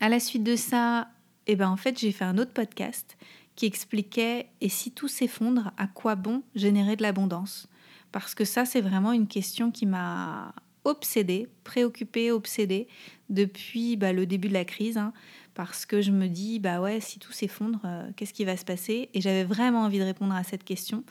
À 0.00 0.08
la 0.08 0.20
suite 0.20 0.44
de 0.44 0.56
ça, 0.56 1.08
eh 1.46 1.56
ben, 1.56 1.68
en 1.68 1.76
fait, 1.76 1.98
j'ai 1.98 2.12
fait 2.12 2.24
un 2.24 2.38
autre 2.38 2.52
podcast 2.52 3.16
qui 3.56 3.66
expliquait 3.66 4.48
et 4.60 4.68
si 4.68 4.92
tout 4.92 5.08
s'effondre, 5.08 5.72
à 5.76 5.86
quoi 5.86 6.14
bon 6.14 6.42
générer 6.54 6.96
de 6.96 7.02
l'abondance? 7.02 7.68
Parce 8.12 8.34
que 8.34 8.44
ça, 8.44 8.64
c'est 8.64 8.80
vraiment 8.80 9.12
une 9.12 9.26
question 9.26 9.70
qui 9.70 9.86
m'a 9.86 10.54
obsédée, 10.84 11.48
préoccupée, 11.64 12.30
obsédée 12.30 12.88
depuis 13.28 13.96
bah, 13.96 14.12
le 14.12 14.26
début 14.26 14.48
de 14.48 14.54
la 14.54 14.64
crise. 14.64 14.96
Hein 14.96 15.12
parce 15.58 15.86
que 15.86 16.00
je 16.00 16.12
me 16.12 16.28
dis, 16.28 16.60
bah 16.60 16.80
ouais, 16.80 17.00
si 17.00 17.18
tout 17.18 17.32
s'effondre, 17.32 17.80
euh, 17.84 18.08
qu'est-ce 18.14 18.32
qui 18.32 18.44
va 18.44 18.56
se 18.56 18.64
passer? 18.64 19.10
Et 19.12 19.20
j'avais 19.20 19.42
vraiment 19.42 19.82
envie 19.82 19.98
de 19.98 20.04
répondre 20.04 20.32
à 20.32 20.44
cette 20.44 20.62
question. 20.62 21.02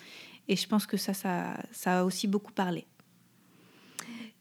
Et 0.48 0.56
je 0.56 0.66
pense 0.70 0.86
que 0.86 0.96
ça, 0.96 1.14
ça, 1.14 1.58
ça 1.74 2.00
a 2.00 2.04
aussi 2.06 2.28
beaucoup 2.28 2.54
parlé. 2.54 2.88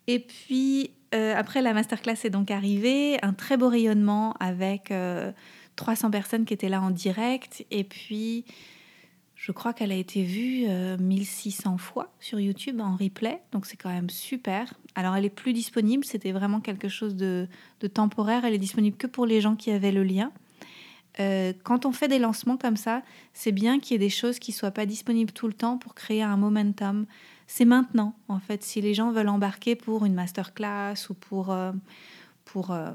Et 0.06 0.20
puis, 0.20 0.92
euh, 1.14 1.34
après, 1.36 1.62
la 1.62 1.72
masterclass 1.72 2.16
est 2.24 2.30
donc 2.30 2.50
arrivée, 2.50 3.18
un 3.22 3.32
très 3.32 3.56
beau 3.56 3.68
rayonnement 3.68 4.34
avec 4.40 4.92
300 5.76 6.10
personnes 6.10 6.44
qui 6.44 6.54
étaient 6.54 6.68
là 6.68 6.80
en 6.80 6.90
direct. 6.90 7.64
Et 7.70 7.84
puis, 7.84 8.44
je 9.34 9.52
crois 9.52 9.72
qu'elle 9.72 9.92
a 9.92 9.96
été 9.96 10.22
vue 10.22 10.66
1600 10.98 11.78
fois 11.78 12.12
sur 12.20 12.40
YouTube 12.40 12.80
en 12.80 12.96
replay, 12.96 13.40
donc 13.52 13.66
c'est 13.66 13.76
quand 13.76 13.90
même 13.90 14.10
super. 14.10 14.74
Alors 14.96 15.14
elle 15.14 15.26
est 15.26 15.30
plus 15.30 15.52
disponible, 15.52 16.04
c'était 16.04 16.32
vraiment 16.32 16.60
quelque 16.60 16.88
chose 16.88 17.14
de, 17.14 17.46
temporaire, 17.92 18.44
elle 18.44 18.54
est 18.54 18.58
disponible 18.58 18.96
que 18.96 19.06
pour 19.06 19.26
les 19.26 19.40
gens 19.42 19.54
qui 19.54 19.70
avaient 19.70 19.92
le 19.92 20.02
lien. 20.02 20.32
Euh, 21.20 21.52
quand 21.62 21.86
on 21.86 21.92
fait 21.92 22.08
des 22.08 22.18
lancements 22.18 22.56
comme 22.56 22.76
ça, 22.76 23.02
c'est 23.32 23.52
bien 23.52 23.78
qu'il 23.78 23.92
y 23.92 23.96
ait 23.96 24.06
des 24.06 24.10
choses 24.10 24.38
qui 24.38 24.52
soient 24.52 24.70
pas 24.70 24.86
disponibles 24.86 25.32
tout 25.32 25.46
le 25.46 25.52
temps 25.52 25.78
pour 25.78 25.94
créer 25.94 26.22
un 26.22 26.36
momentum. 26.36 27.06
C'est 27.46 27.64
maintenant, 27.64 28.16
en 28.28 28.40
fait, 28.40 28.62
si 28.64 28.80
les 28.80 28.94
gens 28.94 29.12
veulent 29.12 29.28
embarquer 29.28 29.76
pour 29.76 30.04
une 30.04 30.14
masterclass 30.14 30.94
ou 31.08 31.14
pour, 31.14 31.52
euh, 31.52 31.72
pour, 32.44 32.72
euh, 32.72 32.90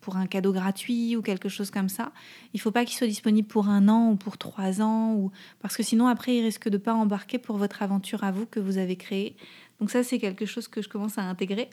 pour 0.00 0.16
un 0.16 0.26
cadeau 0.26 0.52
gratuit 0.52 1.16
ou 1.16 1.22
quelque 1.22 1.48
chose 1.48 1.70
comme 1.70 1.88
ça, 1.88 2.12
il 2.54 2.60
faut 2.60 2.70
pas 2.70 2.84
qu'il 2.84 2.96
soit 2.96 3.08
disponible 3.08 3.48
pour 3.48 3.68
un 3.68 3.88
an 3.88 4.10
ou 4.10 4.16
pour 4.16 4.38
trois 4.38 4.80
ans, 4.80 5.14
ou 5.14 5.32
parce 5.60 5.76
que 5.76 5.82
sinon 5.82 6.06
après 6.06 6.36
il 6.36 6.42
risque 6.42 6.68
de 6.68 6.78
pas 6.78 6.94
embarquer 6.94 7.38
pour 7.38 7.56
votre 7.56 7.82
aventure 7.82 8.22
à 8.22 8.30
vous 8.30 8.46
que 8.46 8.60
vous 8.60 8.78
avez 8.78 8.96
créée. 8.96 9.36
Donc 9.80 9.90
ça 9.90 10.04
c'est 10.04 10.18
quelque 10.18 10.46
chose 10.46 10.68
que 10.68 10.80
je 10.80 10.88
commence 10.88 11.18
à 11.18 11.22
intégrer. 11.22 11.68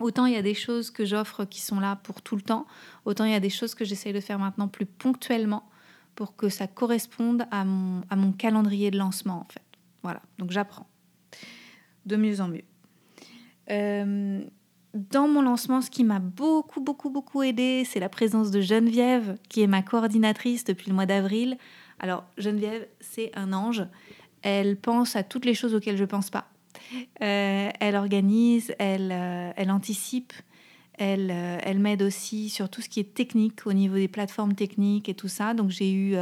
Autant 0.00 0.26
il 0.26 0.34
y 0.34 0.36
a 0.36 0.42
des 0.42 0.54
choses 0.54 0.90
que 0.90 1.04
j'offre 1.04 1.44
qui 1.44 1.60
sont 1.60 1.80
là 1.80 1.96
pour 1.96 2.20
tout 2.20 2.36
le 2.36 2.42
temps, 2.42 2.66
autant 3.04 3.24
il 3.24 3.30
y 3.30 3.34
a 3.34 3.40
des 3.40 3.50
choses 3.50 3.74
que 3.74 3.84
j'essaye 3.84 4.12
de 4.12 4.20
faire 4.20 4.38
maintenant 4.38 4.68
plus 4.68 4.84
ponctuellement 4.84 5.68
pour 6.16 6.34
que 6.34 6.48
ça 6.48 6.66
corresponde 6.66 7.46
à 7.50 7.64
mon, 7.64 8.02
à 8.10 8.16
mon 8.16 8.32
calendrier 8.32 8.90
de 8.90 8.98
lancement 8.98 9.40
en 9.40 9.46
fait. 9.52 9.62
Voilà, 10.02 10.20
donc 10.38 10.50
j'apprends 10.50 10.86
de 12.06 12.16
mieux 12.16 12.40
en 12.40 12.48
mieux. 12.48 12.64
Euh, 13.70 14.40
dans 14.94 15.28
mon 15.28 15.42
lancement, 15.42 15.82
ce 15.82 15.90
qui 15.90 16.04
m'a 16.04 16.20
beaucoup, 16.20 16.80
beaucoup, 16.80 17.10
beaucoup 17.10 17.42
aidé, 17.42 17.84
c'est 17.84 18.00
la 18.00 18.08
présence 18.08 18.50
de 18.50 18.60
Geneviève, 18.60 19.36
qui 19.48 19.62
est 19.62 19.66
ma 19.66 19.82
coordinatrice 19.82 20.64
depuis 20.64 20.88
le 20.88 20.94
mois 20.94 21.06
d'avril. 21.06 21.58
Alors, 21.98 22.24
Geneviève, 22.38 22.86
c'est 23.00 23.30
un 23.36 23.52
ange. 23.52 23.84
Elle 24.42 24.76
pense 24.76 25.16
à 25.16 25.22
toutes 25.22 25.44
les 25.44 25.54
choses 25.54 25.74
auxquelles 25.74 25.96
je 25.96 26.02
ne 26.02 26.08
pense 26.08 26.30
pas. 26.30 26.48
Euh, 27.22 27.70
elle 27.80 27.96
organise, 27.96 28.74
elle, 28.78 29.10
euh, 29.12 29.50
elle 29.56 29.70
anticipe, 29.70 30.32
elle, 30.98 31.30
elle 31.30 31.78
m'aide 31.78 32.02
aussi 32.02 32.48
sur 32.48 32.70
tout 32.70 32.80
ce 32.80 32.88
qui 32.88 33.00
est 33.00 33.12
technique 33.12 33.66
au 33.66 33.72
niveau 33.72 33.96
des 33.96 34.08
plateformes 34.08 34.54
techniques 34.54 35.08
et 35.08 35.14
tout 35.14 35.28
ça. 35.28 35.52
Donc, 35.52 35.70
j'ai 35.70 35.92
eu 35.92 36.16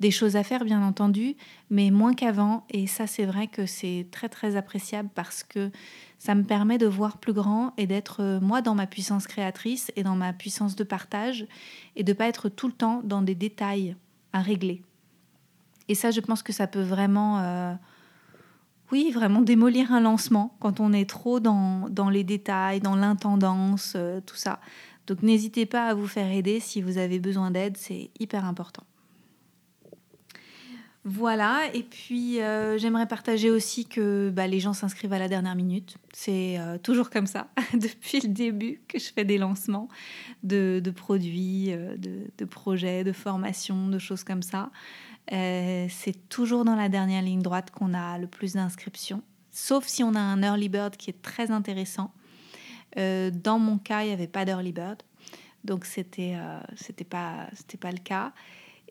des 0.00 0.10
choses 0.10 0.34
à 0.36 0.42
faire, 0.42 0.64
bien 0.64 0.82
entendu, 0.82 1.36
mais 1.68 1.90
moins 1.90 2.14
qu'avant. 2.14 2.64
Et 2.70 2.86
ça, 2.86 3.06
c'est 3.06 3.26
vrai 3.26 3.46
que 3.46 3.66
c'est 3.66 4.06
très, 4.10 4.28
très 4.28 4.56
appréciable 4.56 5.10
parce 5.14 5.44
que 5.44 5.70
ça 6.18 6.34
me 6.34 6.42
permet 6.42 6.78
de 6.78 6.86
voir 6.86 7.18
plus 7.18 7.34
grand 7.34 7.74
et 7.76 7.86
d'être, 7.86 8.22
euh, 8.22 8.40
moi, 8.40 8.62
dans 8.62 8.74
ma 8.74 8.86
puissance 8.86 9.26
créatrice 9.26 9.92
et 9.96 10.02
dans 10.02 10.16
ma 10.16 10.32
puissance 10.32 10.74
de 10.74 10.84
partage 10.84 11.46
et 11.96 12.02
de 12.02 12.12
pas 12.14 12.26
être 12.26 12.48
tout 12.48 12.66
le 12.66 12.72
temps 12.72 13.02
dans 13.04 13.22
des 13.22 13.34
détails 13.34 13.94
à 14.32 14.40
régler. 14.40 14.82
Et 15.88 15.94
ça, 15.94 16.10
je 16.10 16.20
pense 16.20 16.42
que 16.42 16.52
ça 16.52 16.66
peut 16.66 16.82
vraiment, 16.82 17.40
euh, 17.40 17.74
oui, 18.92 19.10
vraiment 19.12 19.42
démolir 19.42 19.92
un 19.92 20.00
lancement 20.00 20.56
quand 20.60 20.80
on 20.80 20.92
est 20.92 21.08
trop 21.08 21.40
dans, 21.40 21.88
dans 21.90 22.08
les 22.08 22.24
détails, 22.24 22.80
dans 22.80 22.96
l'intendance, 22.96 23.94
euh, 23.96 24.20
tout 24.24 24.36
ça. 24.36 24.60
Donc 25.06 25.22
n'hésitez 25.22 25.66
pas 25.66 25.88
à 25.88 25.94
vous 25.94 26.06
faire 26.06 26.30
aider 26.30 26.60
si 26.60 26.80
vous 26.80 26.96
avez 26.96 27.18
besoin 27.18 27.50
d'aide, 27.50 27.76
c'est 27.76 28.10
hyper 28.20 28.44
important. 28.44 28.84
Voilà, 31.04 31.62
et 31.72 31.82
puis 31.82 32.42
euh, 32.42 32.76
j'aimerais 32.76 33.08
partager 33.08 33.50
aussi 33.50 33.86
que 33.86 34.28
bah, 34.28 34.46
les 34.46 34.60
gens 34.60 34.74
s'inscrivent 34.74 35.14
à 35.14 35.18
la 35.18 35.28
dernière 35.28 35.54
minute. 35.54 35.96
C'est 36.12 36.58
euh, 36.58 36.76
toujours 36.76 37.08
comme 37.08 37.26
ça, 37.26 37.48
depuis 37.72 38.20
le 38.20 38.28
début 38.28 38.82
que 38.86 38.98
je 38.98 39.10
fais 39.10 39.24
des 39.24 39.38
lancements 39.38 39.88
de, 40.42 40.82
produits, 40.94 41.72
euh, 41.72 41.96
de, 41.96 42.44
projets, 42.44 43.02
de 43.02 43.12
formations, 43.12 43.88
de 43.88 43.98
choses 43.98 44.24
comme 44.24 44.42
ça. 44.42 44.70
c'est 45.30 46.28
toujours 46.28 46.66
dans 46.66 46.76
la 46.76 46.90
dernière 46.90 47.22
ligne 47.22 47.40
droite 47.40 47.70
qu'on 47.70 47.94
a 47.94 48.18
le 48.18 48.26
plus 48.26 48.52
d'inscriptions, 48.52 49.22
sauf 49.50 49.86
si 49.86 50.04
on 50.04 50.14
a 50.14 50.20
un 50.20 50.42
early 50.42 50.68
bird 50.68 50.98
qui 50.98 51.08
est 51.08 51.22
très 51.22 51.50
intéressant. 51.50 52.12
dans 52.96 53.58
mon 53.58 53.78
cas, 53.78 54.02
il 54.02 54.08
n'y 54.08 54.12
avait 54.12 54.26
pas 54.26 54.44
d'early 54.44 54.72
bird, 54.72 55.02
donc 55.64 55.86
c'était 55.86 56.36
c'était 56.76 57.04
pas, 57.04 57.48
pas 57.80 57.90
le 57.90 57.98
cas. 58.04 58.34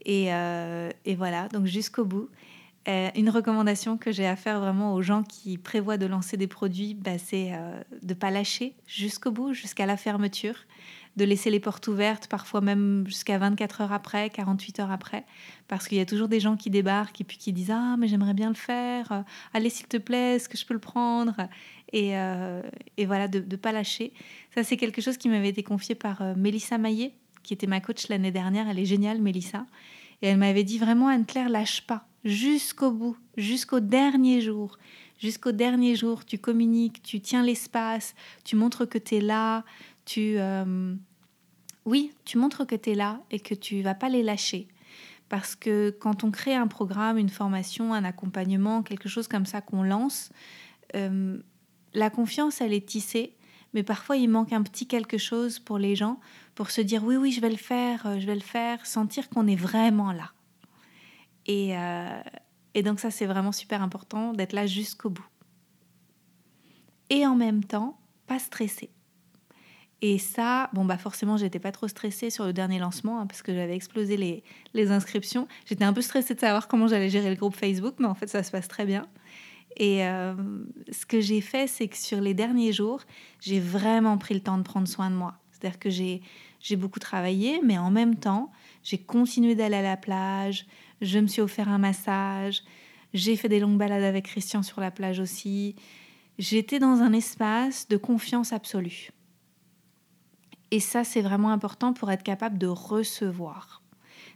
Euh, 0.07 0.91
et, 1.05 1.15
voilà, 1.15 1.47
donc 1.49 1.65
jusqu'au 1.65 2.05
bout. 2.05 2.29
Euh, 2.87 3.09
une 3.15 3.29
recommandation 3.29 3.97
que 3.97 4.11
j'ai 4.11 4.25
à 4.25 4.35
faire 4.35 4.59
vraiment 4.59 4.93
aux 4.93 5.01
gens 5.01 5.21
qui 5.21 5.57
prévoient 5.57 5.97
de 5.97 6.05
lancer 6.05 6.37
des 6.37 6.47
produits, 6.47 6.93
bah, 6.93 7.17
c'est 7.17 7.49
euh, 7.53 7.79
de 8.01 8.13
ne 8.13 8.13
pas 8.13 8.31
lâcher 8.31 8.73
jusqu'au 8.87 9.31
bout, 9.31 9.53
jusqu'à 9.53 9.85
la 9.85 9.97
fermeture, 9.97 10.55
de 11.17 11.25
laisser 11.25 11.49
les 11.49 11.59
portes 11.59 11.87
ouvertes, 11.87 12.27
parfois 12.27 12.61
même 12.61 13.03
jusqu'à 13.05 13.37
24 13.37 13.81
heures 13.81 13.91
après, 13.91 14.29
48 14.29 14.79
heures 14.79 14.91
après, 14.91 15.25
parce 15.67 15.87
qu'il 15.87 15.97
y 15.97 16.01
a 16.01 16.05
toujours 16.05 16.29
des 16.29 16.39
gens 16.39 16.55
qui 16.55 16.69
débarquent 16.69 17.19
et 17.19 17.25
puis 17.25 17.37
qui 17.37 17.51
disent 17.51 17.71
Ah, 17.71 17.95
mais 17.99 18.07
j'aimerais 18.07 18.33
bien 18.33 18.47
le 18.47 18.55
faire, 18.55 19.25
allez 19.53 19.69
s'il 19.69 19.87
te 19.87 19.97
plaît, 19.97 20.37
est-ce 20.37 20.47
que 20.47 20.57
je 20.57 20.65
peux 20.65 20.73
le 20.73 20.79
prendre? 20.79 21.35
Et, 21.91 22.11
et, 22.97 23.05
voilà, 23.07 23.27
de 23.27 23.39
ne 23.39 23.55
pas 23.55 23.71
lâcher. 23.71 24.13
Ça, 24.53 24.63
c'est 24.63 24.77
quelque 24.77 25.01
chose 25.01 25.17
qui 25.17 25.27
m'avait 25.27 25.49
été 25.49 25.63
confié 25.63 25.95
par 25.95 26.21
Mélissa 26.37 26.77
Maillet, 26.77 27.13
qui 27.49 27.55
était 27.55 27.65
ma 27.65 27.81
coach 27.81 28.09
l'année 28.09 28.29
dernière. 28.29 28.69
Elle 28.69 28.77
est 28.77 28.85
géniale, 28.85 29.19
Mélissa. 29.19 29.65
Et 30.21 30.27
elle 30.27 30.37
m'avait 30.37 30.63
dit 30.63 30.77
vraiment, 30.77 31.07
Anne-Claire, 31.07 31.49
lâche 31.49 31.81
pas 31.81 32.05
jusqu'au 32.23 32.91
bout, 32.91 33.17
jusqu'au 33.37 33.79
dernier 33.79 34.39
jour. 34.39 34.77
Jusqu'au 35.17 35.51
dernier 35.51 35.95
jour, 35.95 36.25
tu 36.25 36.37
communiques, 36.37 37.01
tu 37.01 37.19
tiens 37.21 37.41
l'espace, 37.41 38.13
tu 38.43 38.55
montres 38.55 38.87
que 38.87 38.99
tu 38.99 39.15
es 39.15 39.21
là, 39.21 39.65
tu... 40.05 40.35
Euh, 40.37 40.93
oui, 41.85 42.11
tu 42.23 42.37
montres 42.37 42.67
que 42.67 42.75
tu 42.75 42.91
es 42.91 42.93
là 42.93 43.19
et 43.31 43.39
que 43.39 43.55
tu 43.55 43.81
vas 43.81 43.95
pas 43.95 44.09
les 44.09 44.21
lâcher. 44.21 44.67
Parce 45.27 45.55
que 45.55 45.89
quand 45.89 46.23
on 46.23 46.29
crée 46.29 46.53
un 46.53 46.67
programme, 46.67 47.17
une 47.17 47.29
formation, 47.29 47.95
un 47.95 48.03
accompagnement, 48.03 48.83
quelque 48.83 49.09
chose 49.09 49.27
comme 49.27 49.47
ça 49.47 49.59
qu'on 49.59 49.81
lance, 49.81 50.29
euh, 50.95 51.39
la 51.95 52.11
confiance, 52.11 52.61
elle 52.61 52.73
est 52.73 52.87
tissée, 52.87 53.33
mais 53.73 53.81
parfois 53.81 54.17
il 54.17 54.29
manque 54.29 54.53
un 54.53 54.61
petit 54.61 54.85
quelque 54.85 55.17
chose 55.17 55.57
pour 55.57 55.79
les 55.79 55.95
gens 55.95 56.19
pour 56.59 56.71
se 56.71 56.81
dire 56.81 57.05
oui, 57.05 57.15
oui, 57.15 57.31
je 57.31 57.39
vais 57.39 57.49
le 57.49 57.55
faire, 57.55 58.05
euh, 58.05 58.19
je 58.19 58.25
vais 58.25 58.35
le 58.35 58.41
faire, 58.41 58.85
sentir 58.85 59.29
qu'on 59.29 59.47
est 59.47 59.55
vraiment 59.55 60.11
là. 60.11 60.33
Et, 61.45 61.77
euh, 61.77 62.21
et 62.73 62.83
donc 62.83 62.99
ça, 62.99 63.11
c'est 63.11 63.25
vraiment 63.25 63.53
super 63.53 63.81
important 63.81 64.33
d'être 64.33 64.51
là 64.51 64.65
jusqu'au 64.65 65.09
bout. 65.09 65.25
Et 67.09 67.25
en 67.25 67.37
même 67.37 67.63
temps, 67.63 67.97
pas 68.27 68.39
stressé. 68.39 68.89
Et 70.01 70.17
ça, 70.17 70.69
bon, 70.73 70.83
bah 70.83 70.97
forcément, 70.97 71.37
j'étais 71.37 71.59
pas 71.59 71.71
trop 71.71 71.87
stressée 71.87 72.29
sur 72.29 72.43
le 72.43 72.51
dernier 72.51 72.79
lancement 72.79 73.21
hein, 73.21 73.25
parce 73.25 73.41
que 73.41 73.53
j'avais 73.53 73.75
explosé 73.75 74.17
les, 74.17 74.43
les 74.73 74.91
inscriptions. 74.91 75.47
J'étais 75.65 75.85
un 75.85 75.93
peu 75.93 76.01
stressée 76.01 76.35
de 76.35 76.41
savoir 76.41 76.67
comment 76.67 76.87
j'allais 76.87 77.09
gérer 77.09 77.29
le 77.29 77.37
groupe 77.37 77.55
Facebook, 77.55 77.95
mais 77.99 78.07
en 78.07 78.15
fait, 78.15 78.27
ça 78.27 78.43
se 78.43 78.51
passe 78.51 78.67
très 78.67 78.85
bien. 78.85 79.07
Et 79.77 80.05
euh, 80.05 80.33
ce 80.91 81.05
que 81.05 81.21
j'ai 81.21 81.39
fait, 81.39 81.67
c'est 81.67 81.87
que 81.87 81.95
sur 81.95 82.19
les 82.19 82.33
derniers 82.33 82.73
jours, 82.73 83.03
j'ai 83.39 83.61
vraiment 83.61 84.17
pris 84.17 84.33
le 84.33 84.41
temps 84.41 84.57
de 84.57 84.63
prendre 84.63 84.89
soin 84.89 85.09
de 85.09 85.15
moi. 85.15 85.35
C'est-à-dire 85.51 85.79
que 85.79 85.89
j'ai 85.89 86.21
j'ai 86.59 86.75
beaucoup 86.75 86.99
travaillé, 86.99 87.61
mais 87.63 87.77
en 87.77 87.91
même 87.91 88.15
temps, 88.15 88.51
j'ai 88.83 88.97
continué 88.97 89.55
d'aller 89.55 89.77
à 89.77 89.81
la 89.81 89.97
plage, 89.97 90.65
je 91.01 91.19
me 91.19 91.27
suis 91.27 91.41
offert 91.41 91.69
un 91.69 91.77
massage, 91.77 92.63
j'ai 93.13 93.35
fait 93.35 93.49
des 93.49 93.59
longues 93.59 93.77
balades 93.77 94.03
avec 94.03 94.25
Christian 94.25 94.61
sur 94.61 94.81
la 94.81 94.91
plage 94.91 95.19
aussi. 95.19 95.75
J'étais 96.37 96.79
dans 96.79 97.01
un 97.01 97.13
espace 97.13 97.87
de 97.87 97.97
confiance 97.97 98.53
absolue. 98.53 99.09
Et 100.71 100.79
ça, 100.79 101.03
c'est 101.03 101.21
vraiment 101.21 101.49
important 101.49 101.93
pour 101.93 102.11
être 102.11 102.23
capable 102.23 102.57
de 102.57 102.67
recevoir. 102.67 103.81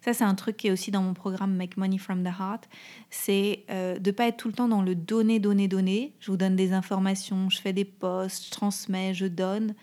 Ça, 0.03 0.13
c'est 0.13 0.24
un 0.24 0.36
truc 0.36 0.58
qui 0.58 0.68
est 0.68 0.72
aussi 0.72 0.92
dans 0.92 1.01
mon 1.01 1.13
programme 1.13 1.56
Make 1.56 1.77
Money 1.77 1.98
from 1.98 2.24
the 2.24 2.34
Heart. 2.39 2.68
C'est 3.10 3.63
euh, 3.70 3.98
de 4.00 4.10
ne 4.10 4.15
pas 4.15 4.27
être 4.27 4.38
tout 4.38 4.50
le 4.50 4.53
temps 4.53 4.68
dans 4.68 4.82
le 4.82 4.96
donner, 4.96 5.39
donner, 5.39 5.70
donner. 5.70 6.13
Je 6.20 6.32
vous 6.32 6.36
donne 6.36 6.58
des 6.58 6.74
informations, 6.74 7.50
je 7.50 7.62
fais 7.62 7.72
des 7.72 7.86
posts, 7.86 8.48
je 8.48 8.51
transmets, 8.51 9.13
je 9.13 9.27
donne 9.27 9.75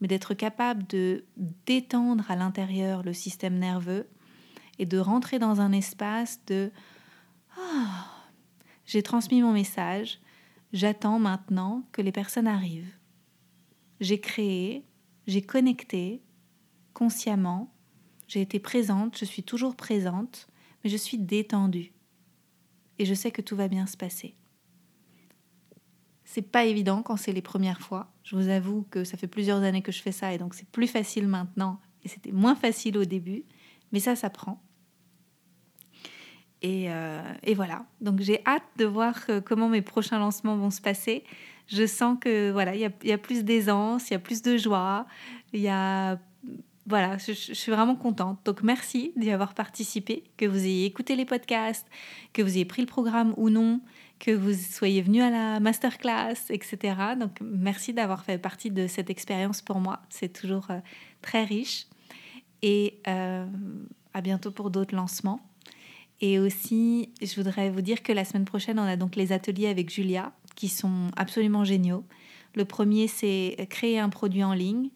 mais 0.00 0.08
d'être 0.08 0.34
capable 0.34 0.86
de 0.86 1.24
détendre 1.66 2.30
à 2.30 2.36
l'intérieur 2.36 3.02
le 3.02 3.12
système 3.12 3.58
nerveux 3.58 4.08
et 4.78 4.86
de 4.86 4.98
rentrer 4.98 5.38
dans 5.38 5.60
un 5.60 5.72
espace 5.72 6.40
de 6.46 6.70
ah, 7.56 8.06
j'ai 8.86 9.02
transmis 9.02 9.42
mon 9.42 9.52
message, 9.52 10.20
j'attends 10.72 11.18
maintenant 11.18 11.82
que 11.92 12.02
les 12.02 12.12
personnes 12.12 12.46
arrivent. 12.46 12.94
J'ai 14.00 14.20
créé, 14.20 14.86
j'ai 15.26 15.42
connecté 15.42 16.22
consciemment, 16.94 17.74
j'ai 18.28 18.40
été 18.40 18.60
présente, 18.60 19.18
je 19.18 19.24
suis 19.24 19.42
toujours 19.42 19.76
présente, 19.76 20.48
mais 20.82 20.90
je 20.90 20.96
suis 20.96 21.18
détendue. 21.18 21.92
Et 22.98 23.04
je 23.04 23.14
sais 23.14 23.30
que 23.30 23.42
tout 23.42 23.56
va 23.56 23.68
bien 23.68 23.86
se 23.86 23.96
passer. 23.96 24.34
C'est 26.30 26.42
pas 26.42 26.66
évident 26.66 27.02
quand 27.02 27.16
c'est 27.16 27.32
les 27.32 27.40
premières 27.40 27.80
fois. 27.80 28.12
Je 28.22 28.36
vous 28.36 28.50
avoue 28.50 28.86
que 28.90 29.02
ça 29.02 29.16
fait 29.16 29.26
plusieurs 29.26 29.62
années 29.62 29.80
que 29.80 29.92
je 29.92 30.02
fais 30.02 30.12
ça 30.12 30.34
et 30.34 30.36
donc 30.36 30.52
c'est 30.52 30.68
plus 30.68 30.86
facile 30.86 31.26
maintenant 31.26 31.80
et 32.04 32.08
c'était 32.08 32.32
moins 32.32 32.54
facile 32.54 32.98
au 32.98 33.06
début, 33.06 33.44
mais 33.92 33.98
ça, 33.98 34.14
ça 34.14 34.28
prend. 34.28 34.62
Et, 36.60 36.88
et 37.44 37.54
voilà. 37.54 37.86
Donc 38.02 38.20
j'ai 38.20 38.42
hâte 38.44 38.62
de 38.76 38.84
voir 38.84 39.14
comment 39.46 39.70
mes 39.70 39.80
prochains 39.80 40.18
lancements 40.18 40.56
vont 40.58 40.70
se 40.70 40.82
passer. 40.82 41.24
Je 41.66 41.86
sens 41.86 42.18
que 42.20 42.50
voilà, 42.50 42.74
il 42.74 42.80
y 42.80 43.12
a, 43.12 43.18
plus 43.18 43.42
d'aisance, 43.42 44.10
il 44.10 44.12
y 44.12 44.16
a 44.16 44.18
plus 44.18 44.42
de 44.42 44.58
joie, 44.58 45.06
il 45.54 45.60
y 45.60 45.68
a 45.68 46.18
voilà, 46.86 47.18
je, 47.18 47.32
suis 47.32 47.70
vraiment 47.70 47.96
contente. 47.96 48.38
Donc 48.44 48.62
merci 48.62 49.12
d'y 49.16 49.30
avoir 49.30 49.54
participé, 49.54 50.24
que 50.36 50.46
vous 50.46 50.64
ayez 50.64 50.86
écouté 50.86 51.16
les 51.16 51.26
podcasts, 51.26 51.86
que 52.32 52.42
vous 52.42 52.56
ayez 52.56 52.64
pris 52.64 52.82
le 52.82 52.86
programme 52.86 53.34
ou 53.36 53.50
non, 53.50 53.80
que 54.18 54.30
vous 54.30 54.52
soyez 54.52 55.02
venu 55.02 55.22
à 55.22 55.30
la 55.30 55.60
masterclass, 55.60 56.36
etc. 56.50 56.78
Donc 57.18 57.38
merci 57.40 57.92
d'avoir 57.92 58.24
fait 58.24 58.38
partie 58.38 58.70
de 58.70 58.86
cette 58.86 59.10
expérience 59.10 59.62
pour 59.62 59.80
moi. 59.80 60.00
C'est 60.10 60.32
toujours 60.32 60.66
euh, 60.70 60.80
très 61.22 61.44
riche. 61.44 61.86
Et 62.62 63.00
euh, 63.06 63.46
à 64.14 64.20
bientôt 64.20 64.50
pour 64.50 64.70
d'autres 64.70 64.94
lancements. 64.94 65.40
Et 66.20 66.40
aussi, 66.40 67.10
je 67.22 67.32
voudrais 67.36 67.70
vous 67.70 67.82
dire 67.82 68.02
que 68.02 68.12
la 68.12 68.24
semaine 68.24 68.44
prochaine, 68.44 68.80
on 68.80 68.82
a 68.82 68.96
donc 68.96 69.14
les 69.14 69.30
ateliers 69.30 69.68
avec 69.68 69.90
Julia 69.90 70.32
qui 70.56 70.68
sont 70.68 71.12
absolument 71.16 71.62
géniaux. 71.62 72.04
Le 72.56 72.64
premier, 72.64 73.06
c'est 73.06 73.68
créer 73.70 74.00
un 74.00 74.08
produit 74.08 74.42
en 74.42 74.54
ligne 74.54 74.90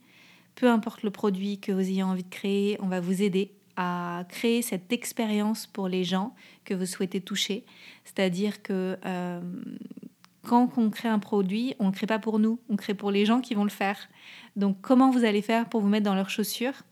peu 0.54 0.68
importe 0.68 1.02
le 1.02 1.10
produit 1.10 1.58
que 1.58 1.72
vous 1.72 1.80
ayez 1.80 2.02
envie 2.02 2.24
de 2.24 2.28
créer, 2.28 2.76
on 2.80 2.88
va 2.88 3.00
vous 3.00 3.22
aider 3.22 3.52
à 3.76 4.24
créer 4.28 4.62
cette 4.62 4.92
expérience 4.92 5.66
pour 5.66 5.88
les 5.88 6.04
gens 6.04 6.34
que 6.64 6.74
vous 6.74 6.86
souhaitez 6.86 7.20
toucher. 7.20 7.64
C'est-à-dire 8.04 8.62
que 8.62 8.98
euh, 9.04 9.40
quand 10.44 10.70
on 10.76 10.90
crée 10.90 11.08
un 11.08 11.18
produit, 11.18 11.74
on 11.78 11.86
ne 11.86 11.92
crée 11.92 12.06
pas 12.06 12.18
pour 12.18 12.38
nous, 12.38 12.58
on 12.68 12.76
crée 12.76 12.94
pour 12.94 13.10
les 13.10 13.24
gens 13.24 13.40
qui 13.40 13.54
vont 13.54 13.64
le 13.64 13.70
faire. 13.70 14.08
Donc 14.56 14.76
comment 14.80 15.10
vous 15.10 15.24
allez 15.24 15.42
faire 15.42 15.68
pour 15.68 15.80
vous 15.80 15.88
mettre 15.88 16.04
dans 16.04 16.14
leurs 16.14 16.30
chaussures 16.30 16.82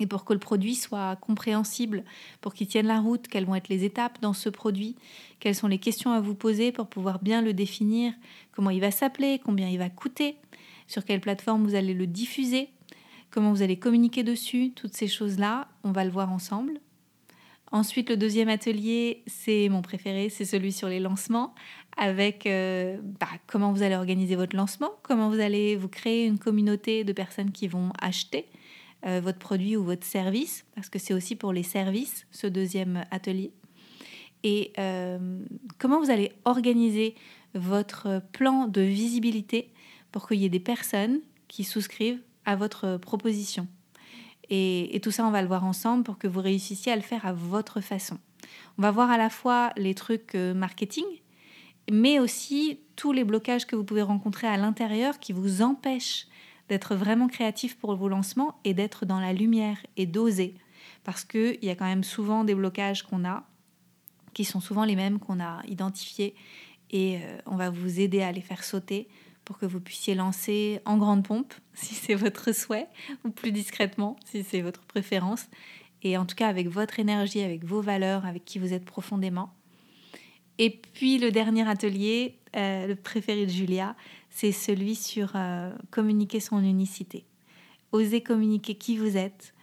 et 0.00 0.06
pour 0.06 0.24
que 0.24 0.32
le 0.32 0.38
produit 0.38 0.74
soit 0.74 1.16
compréhensible, 1.16 2.02
pour 2.40 2.54
qu'il 2.54 2.66
tienne 2.66 2.86
la 2.86 2.98
route, 2.98 3.28
quelles 3.28 3.44
vont 3.44 3.54
être 3.54 3.68
les 3.68 3.84
étapes 3.84 4.18
dans 4.20 4.32
ce 4.32 4.48
produit, 4.48 4.96
quelles 5.38 5.54
sont 5.54 5.68
les 5.68 5.78
questions 5.78 6.10
à 6.10 6.20
vous 6.20 6.34
poser 6.34 6.72
pour 6.72 6.88
pouvoir 6.88 7.20
bien 7.20 7.40
le 7.40 7.52
définir, 7.52 8.12
comment 8.52 8.70
il 8.70 8.80
va 8.80 8.90
s'appeler, 8.90 9.40
combien 9.44 9.68
il 9.68 9.78
va 9.78 9.90
coûter, 9.90 10.36
sur 10.88 11.04
quelle 11.04 11.20
plateforme 11.20 11.64
vous 11.64 11.76
allez 11.76 11.94
le 11.94 12.06
diffuser, 12.06 12.68
comment 13.32 13.50
vous 13.50 13.62
allez 13.62 13.78
communiquer 13.78 14.22
dessus, 14.22 14.72
toutes 14.76 14.94
ces 14.94 15.08
choses-là, 15.08 15.66
on 15.82 15.90
va 15.90 16.04
le 16.04 16.10
voir 16.10 16.30
ensemble. 16.30 16.80
Ensuite, 17.72 18.10
le 18.10 18.18
deuxième 18.18 18.50
atelier, 18.50 19.22
c'est 19.26 19.70
mon 19.70 19.80
préféré, 19.80 20.28
c'est 20.28 20.44
celui 20.44 20.72
sur 20.72 20.88
les 20.88 21.00
lancements, 21.00 21.54
avec 21.96 22.46
euh, 22.46 22.98
bah, 23.18 23.28
comment 23.46 23.72
vous 23.72 23.82
allez 23.82 23.96
organiser 23.96 24.36
votre 24.36 24.54
lancement, 24.54 24.90
comment 25.02 25.30
vous 25.30 25.40
allez 25.40 25.76
vous 25.76 25.88
créer 25.88 26.26
une 26.26 26.38
communauté 26.38 27.02
de 27.02 27.12
personnes 27.14 27.50
qui 27.50 27.68
vont 27.68 27.90
acheter 27.98 28.44
euh, 29.06 29.20
votre 29.24 29.38
produit 29.38 29.74
ou 29.78 29.84
votre 29.84 30.06
service, 30.06 30.66
parce 30.74 30.90
que 30.90 30.98
c'est 30.98 31.14
aussi 31.14 31.34
pour 31.34 31.54
les 31.54 31.62
services, 31.62 32.26
ce 32.30 32.46
deuxième 32.46 33.06
atelier. 33.10 33.52
Et 34.44 34.74
euh, 34.78 35.38
comment 35.78 35.98
vous 35.98 36.10
allez 36.10 36.32
organiser 36.44 37.14
votre 37.54 38.22
plan 38.32 38.68
de 38.68 38.82
visibilité 38.82 39.70
pour 40.10 40.28
qu'il 40.28 40.40
y 40.40 40.44
ait 40.44 40.50
des 40.50 40.60
personnes 40.60 41.20
qui 41.48 41.64
souscrivent 41.64 42.20
à 42.44 42.56
votre 42.56 42.96
proposition. 42.96 43.66
Et, 44.50 45.00
tout 45.02 45.10
ça, 45.10 45.24
on 45.24 45.30
va 45.30 45.40
le 45.40 45.48
voir 45.48 45.64
ensemble 45.64 46.04
pour 46.04 46.18
que 46.18 46.26
vous 46.26 46.40
réussissiez 46.40 46.92
à 46.92 46.96
le 46.96 47.02
faire 47.02 47.24
à 47.24 47.32
votre 47.32 47.80
façon. 47.80 48.18
On 48.76 48.82
va 48.82 48.90
voir 48.90 49.10
à 49.10 49.16
la 49.16 49.30
fois 49.30 49.72
les 49.76 49.94
trucs 49.94 50.34
euh, 50.34 50.52
marketing, 50.52 51.06
mais 51.90 52.18
aussi 52.18 52.80
tous 52.96 53.12
les 53.12 53.24
blocages 53.24 53.66
que 53.66 53.76
vous 53.76 53.84
pouvez 53.84 54.02
rencontrer 54.02 54.46
à 54.46 54.56
l'intérieur 54.56 55.18
qui 55.20 55.32
vous 55.32 55.62
empêchent 55.62 56.26
d'être 56.68 56.94
vraiment 56.94 57.28
créatif 57.28 57.78
pour 57.78 57.94
vos 57.96 58.08
lancements 58.08 58.58
et 58.64 58.74
d'être 58.74 59.06
dans 59.06 59.20
la 59.20 59.32
lumière 59.32 59.78
et 59.96 60.06
d'oser. 60.06 60.54
Parce 61.04 61.24
qu'il 61.24 61.58
y 61.62 61.70
a 61.70 61.74
quand 61.74 61.86
même 61.86 62.04
souvent 62.04 62.44
des 62.44 62.54
blocages 62.54 63.04
qu'on 63.04 63.24
a, 63.24 63.44
qui 64.34 64.44
sont 64.44 64.60
souvent 64.60 64.84
les 64.84 64.96
mêmes 64.96 65.18
qu'on 65.18 65.40
a 65.40 65.62
identifiés, 65.66 66.34
et 66.90 67.18
euh, 67.22 67.38
on 67.46 67.56
va 67.56 67.70
vous 67.70 68.00
aider 68.00 68.20
à 68.20 68.32
les 68.32 68.42
faire 68.42 68.64
sauter 68.64 69.08
pour 69.44 69.58
que 69.58 69.66
vous 69.66 69.80
puissiez 69.80 70.14
lancer 70.14 70.80
en 70.84 70.96
grande 70.96 71.24
pompe, 71.24 71.54
si 71.74 71.94
c'est 71.94 72.14
votre 72.14 72.52
souhait, 72.52 72.88
ou 73.24 73.30
plus 73.30 73.52
discrètement, 73.52 74.16
si 74.24 74.42
c'est 74.42 74.60
votre 74.60 74.82
préférence, 74.82 75.46
et 76.02 76.16
en 76.16 76.26
tout 76.26 76.34
cas 76.34 76.48
avec 76.48 76.68
votre 76.68 76.98
énergie, 76.98 77.42
avec 77.42 77.64
vos 77.64 77.80
valeurs, 77.80 78.26
avec 78.26 78.44
qui 78.44 78.58
vous 78.58 78.72
êtes 78.72 78.84
profondément. 78.84 79.52
Et 80.58 80.70
puis 80.70 81.18
le 81.18 81.30
dernier 81.30 81.68
atelier, 81.68 82.38
euh, 82.56 82.86
le 82.86 82.96
préféré 82.96 83.46
de 83.46 83.50
Julia, 83.50 83.96
c'est 84.30 84.52
celui 84.52 84.94
sur 84.94 85.32
euh, 85.34 85.72
communiquer 85.90 86.40
son 86.40 86.62
unicité. 86.62 87.24
Oser 87.92 88.22
communiquer 88.22 88.74
qui 88.74 88.96
vous 88.96 89.16
êtes 89.16 89.54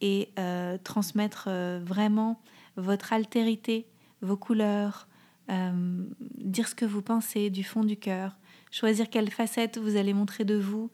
et 0.00 0.30
euh, 0.38 0.78
transmettre 0.82 1.48
vraiment 1.82 2.40
votre 2.76 3.12
altérité, 3.12 3.86
vos 4.22 4.36
couleurs, 4.36 5.08
dire 5.48 6.68
ce 6.68 6.74
que 6.74 6.84
vous 6.84 7.00
pensez 7.00 7.48
du 7.48 7.64
fond 7.64 7.82
du 7.82 7.96
cœur, 7.96 8.36
choisir 8.70 9.10
quelle 9.10 9.30
facette 9.30 9.78
vous 9.78 9.96
allez 9.96 10.14
montrer 10.14 10.44
de 10.44 10.56
vous 10.56 10.90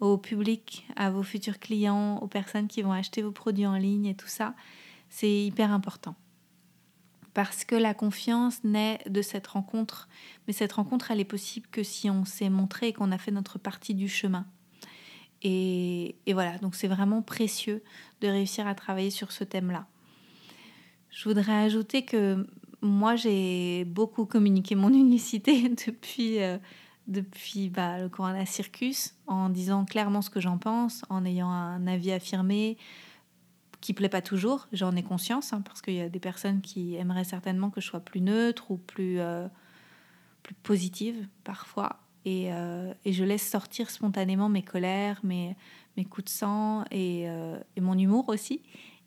au 0.00 0.16
public, 0.16 0.86
à 0.96 1.10
vos 1.10 1.22
futurs 1.22 1.58
clients, 1.58 2.18
aux 2.18 2.28
personnes 2.28 2.68
qui 2.68 2.82
vont 2.82 2.92
acheter 2.92 3.22
vos 3.22 3.32
produits 3.32 3.66
en 3.66 3.76
ligne 3.76 4.06
et 4.06 4.14
tout 4.14 4.28
ça, 4.28 4.54
c'est 5.08 5.30
hyper 5.30 5.72
important. 5.72 6.14
Parce 7.34 7.64
que 7.64 7.74
la 7.74 7.94
confiance 7.94 8.62
naît 8.64 8.98
de 9.08 9.22
cette 9.22 9.46
rencontre, 9.46 10.08
mais 10.46 10.52
cette 10.52 10.72
rencontre, 10.72 11.10
elle 11.10 11.20
est 11.20 11.24
possible 11.24 11.66
que 11.70 11.82
si 11.82 12.10
on 12.10 12.24
s'est 12.24 12.50
montré 12.50 12.88
et 12.88 12.92
qu'on 12.92 13.12
a 13.12 13.18
fait 13.18 13.30
notre 13.30 13.58
partie 13.58 13.94
du 13.94 14.08
chemin. 14.08 14.46
Et, 15.42 16.16
voilà, 16.26 16.58
donc 16.58 16.74
c'est 16.74 16.88
vraiment 16.88 17.22
précieux 17.22 17.82
de 18.20 18.28
réussir 18.28 18.66
à 18.66 18.74
travailler 18.74 19.10
sur 19.10 19.30
ce 19.30 19.44
thème-là. 19.44 19.86
Je 21.10 21.28
voudrais 21.28 21.52
ajouter 21.52 22.04
que 22.04 22.46
moi, 22.80 23.16
j'ai 23.16 23.84
beaucoup 23.84 24.26
communiqué 24.26 24.74
mon 24.74 24.88
unicité 24.92 25.68
depuis... 25.68 26.40
Euh, 26.40 26.58
depuis 27.08 27.70
bah, 27.70 27.98
le 27.98 28.08
Corona 28.08 28.46
Circus 28.46 29.14
en 29.26 29.48
disant 29.48 29.84
clairement 29.84 30.22
ce 30.22 30.30
que 30.30 30.40
j'en 30.40 30.58
pense, 30.58 31.02
en 31.08 31.24
ayant 31.24 31.50
un 31.50 31.86
avis 31.86 32.12
affirmé 32.12 32.76
qui 33.80 33.94
plaît 33.94 34.08
pas 34.08 34.22
toujours, 34.22 34.68
j'en 34.72 34.94
ai 34.96 35.02
conscience, 35.02 35.52
hein, 35.52 35.62
parce 35.62 35.80
qu'il 35.80 35.94
y 35.94 36.00
a 36.00 36.08
des 36.08 36.20
personnes 36.20 36.60
qui 36.60 36.96
aimeraient 36.96 37.24
certainement 37.24 37.70
que 37.70 37.80
je 37.80 37.86
sois 37.86 38.00
plus 38.00 38.20
neutre 38.20 38.70
ou 38.70 38.76
plus, 38.76 39.20
euh, 39.20 39.46
plus 40.42 40.54
positive 40.54 41.28
parfois. 41.44 42.00
Et, 42.24 42.52
euh, 42.52 42.92
et, 43.04 43.12
je 43.12 43.24
laisse 43.24 43.48
sortir 43.48 43.90
spontanément 43.90 44.48
mes 44.48 44.62
colères, 44.62 45.20
mes, 45.22 45.56
mes 45.96 46.04
coups 46.04 46.24
de 46.24 46.30
sang 46.30 46.84
et, 46.90 47.28
euh, 47.28 47.58
et 47.76 47.80
mon 47.80 47.96
humour 47.96 48.28
aussi. 48.28 48.62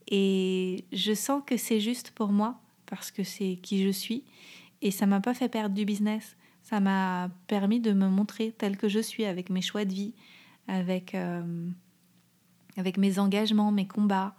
Et 0.07 0.85
je 0.93 1.13
sens 1.13 1.43
que 1.45 1.57
c'est 1.57 1.81
juste 1.81 2.11
pour 2.11 2.29
moi, 2.29 2.59
parce 2.85 3.11
que 3.11 3.23
c'est 3.23 3.59
qui 3.61 3.83
je 3.83 3.89
suis. 3.89 4.23
Et 4.81 4.89
ça 4.89 5.05
m'a 5.05 5.19
pas 5.19 5.33
fait 5.33 5.49
perdre 5.49 5.75
du 5.75 5.85
business 5.85 6.35
ça 6.71 6.79
m'a 6.79 7.29
permis 7.47 7.81
de 7.81 7.91
me 7.91 8.07
montrer 8.07 8.53
telle 8.57 8.77
que 8.77 8.87
je 8.87 8.99
suis 8.99 9.25
avec 9.25 9.49
mes 9.49 9.61
choix 9.61 9.83
de 9.83 9.91
vie, 9.91 10.13
avec, 10.69 11.13
euh, 11.15 11.67
avec 12.77 12.97
mes 12.97 13.19
engagements, 13.19 13.73
mes 13.73 13.85
combats, 13.85 14.33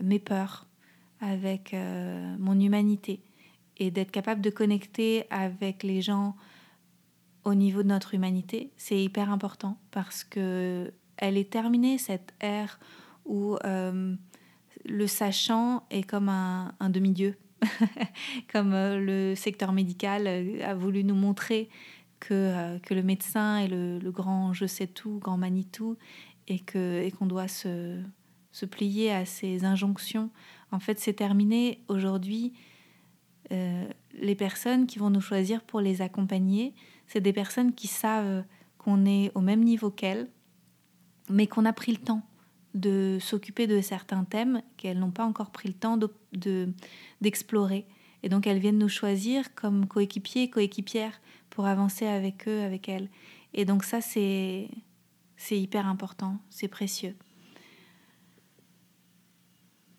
mes 0.00 0.18
peurs, 0.18 0.66
avec 1.20 1.72
euh, 1.72 2.36
mon 2.38 2.60
humanité. 2.60 3.22
Et 3.78 3.90
d'être 3.90 4.10
capable 4.10 4.42
de 4.42 4.50
connecter 4.50 5.24
avec 5.30 5.82
les 5.82 6.02
gens 6.02 6.36
au 7.44 7.54
niveau 7.54 7.82
de 7.82 7.88
notre 7.88 8.12
humanité, 8.12 8.70
c'est 8.76 9.02
hyper 9.02 9.32
important 9.32 9.78
parce 9.90 10.22
que 10.22 10.92
elle 11.16 11.38
est 11.38 11.50
terminée 11.50 11.96
cette 11.96 12.34
ère 12.40 12.78
où 13.24 13.56
euh, 13.64 14.14
le 14.84 15.06
sachant 15.06 15.84
est 15.90 16.02
comme 16.02 16.28
un 16.28 16.90
demi-dieu 16.90 17.38
comme 18.52 18.72
euh, 18.72 18.98
le 18.98 19.34
secteur 19.34 19.72
médical 19.72 20.26
euh, 20.26 20.64
a 20.64 20.74
voulu 20.74 21.04
nous 21.04 21.14
montrer 21.14 21.68
que, 22.18 22.34
euh, 22.34 22.78
que 22.78 22.94
le 22.94 23.02
médecin 23.02 23.58
est 23.58 23.68
le, 23.68 24.10
grand 24.10 24.52
je 24.52 24.66
sais 24.66 24.86
tout, 24.86 25.18
grand 25.18 25.36
Manitou, 25.36 25.96
et 26.48 26.58
qu'on 26.58 26.78
et 26.78 27.12
doit 27.28 27.48
se, 27.48 28.00
se 28.52 28.66
plier 28.66 29.12
à 29.12 29.24
ces 29.24 29.64
injonctions. 29.64 30.30
En 30.72 30.80
fait, 30.80 30.98
c'est 30.98 31.12
terminé. 31.12 31.82
Aujourd'hui, 31.88 32.52
les 33.50 34.34
personnes 34.36 34.86
qui 34.86 35.00
vont 35.00 35.10
nous 35.10 35.20
choisir 35.20 35.62
pour 35.62 35.80
les 35.80 36.02
accompagner, 36.02 36.72
c'est 37.08 37.20
des 37.20 37.32
personnes 37.32 37.72
qui 37.72 37.88
savent 37.88 38.44
qu'on 38.78 39.04
est 39.06 39.32
au 39.34 39.40
même 39.40 39.62
niveau 39.62 39.90
qu'elles, 39.90 40.28
mais 41.28 41.48
qu'on 41.48 41.64
a 41.64 41.72
pris 41.72 41.92
le 41.92 41.98
temps 41.98 42.22
de 42.74 43.18
s'occuper 43.20 43.66
de 43.66 43.80
certains 43.80 44.24
thèmes 44.24 44.62
qu'elles 44.76 44.98
n'ont 44.98 45.10
pas 45.10 45.24
encore 45.24 45.50
pris 45.50 45.68
le 45.68 45.74
temps 45.74 45.98
d'explorer. 47.20 47.86
et 48.22 48.28
donc 48.28 48.46
elles 48.46 48.58
viennent 48.58 48.78
nous 48.78 48.88
choisir 48.88 49.54
comme 49.54 49.86
coéquipiers, 49.86 50.50
coéquipières 50.50 51.20
pour 51.50 51.66
avancer 51.66 52.06
avec 52.06 52.46
eux, 52.48 52.62
avec 52.62 52.88
elles. 52.88 53.08
Et 53.54 53.64
donc 53.64 53.84
ça, 53.84 54.00
c'est 54.00 54.68
hyper 55.50 55.86
important, 55.86 56.38
c'est 56.50 56.68
précieux. 56.68 57.16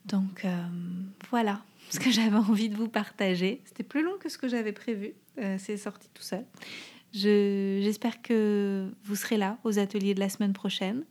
Donc 0.06 0.46
euh, 0.46 0.68
voilà 1.30 1.62
ce 1.90 2.00
que 2.00 2.10
j'avais 2.12 2.38
envie 2.38 2.70
de 2.70 2.76
vous 2.76 2.88
partager. 2.88 3.62
C'était 3.66 3.84
plus 3.84 4.04
long 4.04 4.18
que 4.20 4.30
ce 4.30 4.38
que 4.38 4.48
j'avais 4.48 4.72
prévu. 4.72 5.14
Euh, 5.38 5.58
c'est 5.60 5.78
sorti 5.78 6.10
tout 6.14 6.24
seul. 6.24 6.46
J'espère 7.14 8.22
que 8.22 8.90
vous 9.04 9.16
serez 9.16 9.38
là 9.38 9.58
aux 9.64 9.80
ateliers 9.80 10.14
de 10.14 10.20
la 10.22 10.30
semaine 10.30 10.54
prochaine. 10.54 11.04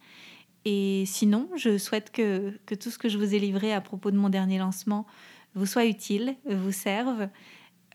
Et 0.65 1.05
sinon, 1.07 1.49
je 1.57 1.79
souhaite 1.79 2.11
que, 2.11 2.59
tout 2.67 2.91
ce 2.91 2.99
que 2.99 3.09
je 3.09 3.19
vous 3.19 3.35
ai 3.35 3.39
livré 3.39 3.73
à 3.73 3.81
propos 3.81 4.11
de 4.11 4.17
mon 4.17 4.29
dernier 4.29 4.59
lancement 4.59 5.07
vous 5.55 5.67
soit 5.67 5.87
utile, 5.87 6.37
vous 6.49 6.73
serve. 6.73 7.29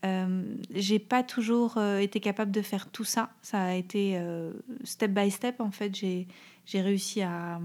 Euh, 0.04 0.42
j'ai 0.74 0.98
pas 0.98 1.22
toujours 1.22 1.78
euh, 1.78 1.98
été 1.98 2.20
capable 2.20 2.50
de 2.50 2.60
faire 2.60 2.90
tout 2.90 3.04
ça. 3.04 3.30
Ça 3.40 3.62
a 3.62 3.74
été 3.74 4.18
euh, 4.18 4.52
step 4.84 5.10
by 5.12 5.30
step. 5.30 5.60
En 5.60 5.70
fait, 5.70 5.96
j'ai 5.96 6.26
réussi 6.74 7.22
à 7.22 7.60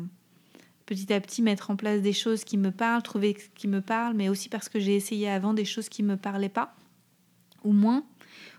petit 0.85 1.11
à 1.11 1.19
petit 1.19 1.41
mettre 1.41 1.71
en 1.71 1.75
place 1.75 2.01
des 2.01 2.13
choses 2.13 2.43
qui 2.43 2.57
me 2.57 2.71
parlent, 2.71 3.01
trouver 3.01 3.35
ce 3.37 3.49
qui 3.59 3.67
me 3.67 3.81
parle, 3.81 4.13
mais 4.13 4.29
aussi 4.29 4.49
parce 4.49 4.69
que 4.69 4.79
j'ai 4.79 4.95
essayé 4.95 5.29
avant 5.29 5.53
des 5.53 5.65
choses 5.65 5.89
qui 5.89 6.03
me 6.03 6.17
parlaient 6.17 6.49
pas, 6.49 6.75
ou 7.63 7.71
moins, 7.71 8.03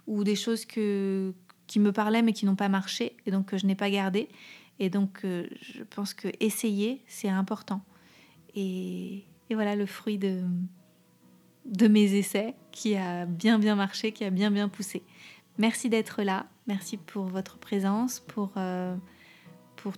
ou 0.07 0.25
des 0.25 0.37
choses 0.37 0.65
qui 0.65 0.81
me 0.81 1.93
parlaient 1.93 2.23
mais 2.23 2.33
qui 2.33 2.47
n'ont 2.47 2.57
pas 2.57 2.69
marché 2.69 3.17
et 3.27 3.31
donc 3.31 3.47
que 3.47 3.59
je 3.59 3.67
n'ai 3.67 3.75
pas 3.75 3.91
gardé. 3.91 4.29
Et 4.79 4.91
donc, 4.91 5.21
je 5.23 5.83
pense 5.91 6.15
que 6.15 6.29
essayer, 6.41 7.03
c'est 7.07 7.29
important. 7.29 7.83
Et, 8.55 9.25
voilà 9.51 9.77
le 9.77 9.85
fruit 9.85 10.17
de, 10.17 10.43
mes 11.89 12.15
essais 12.15 12.55
qui 12.71 12.97
a 12.97 13.27
bien 13.27 13.59
bien 13.59 13.75
marché, 13.75 14.13
qui 14.13 14.25
a 14.25 14.31
bien 14.31 14.51
bien 14.51 14.69
poussé. 14.69 15.03
Merci 15.59 15.91
d'être 15.91 16.23
là, 16.23 16.47
merci 16.67 16.97
pour 16.97 17.27
votre 17.27 17.59
présence, 17.59 18.21
pour, 18.21 18.53
euh, 18.57 18.97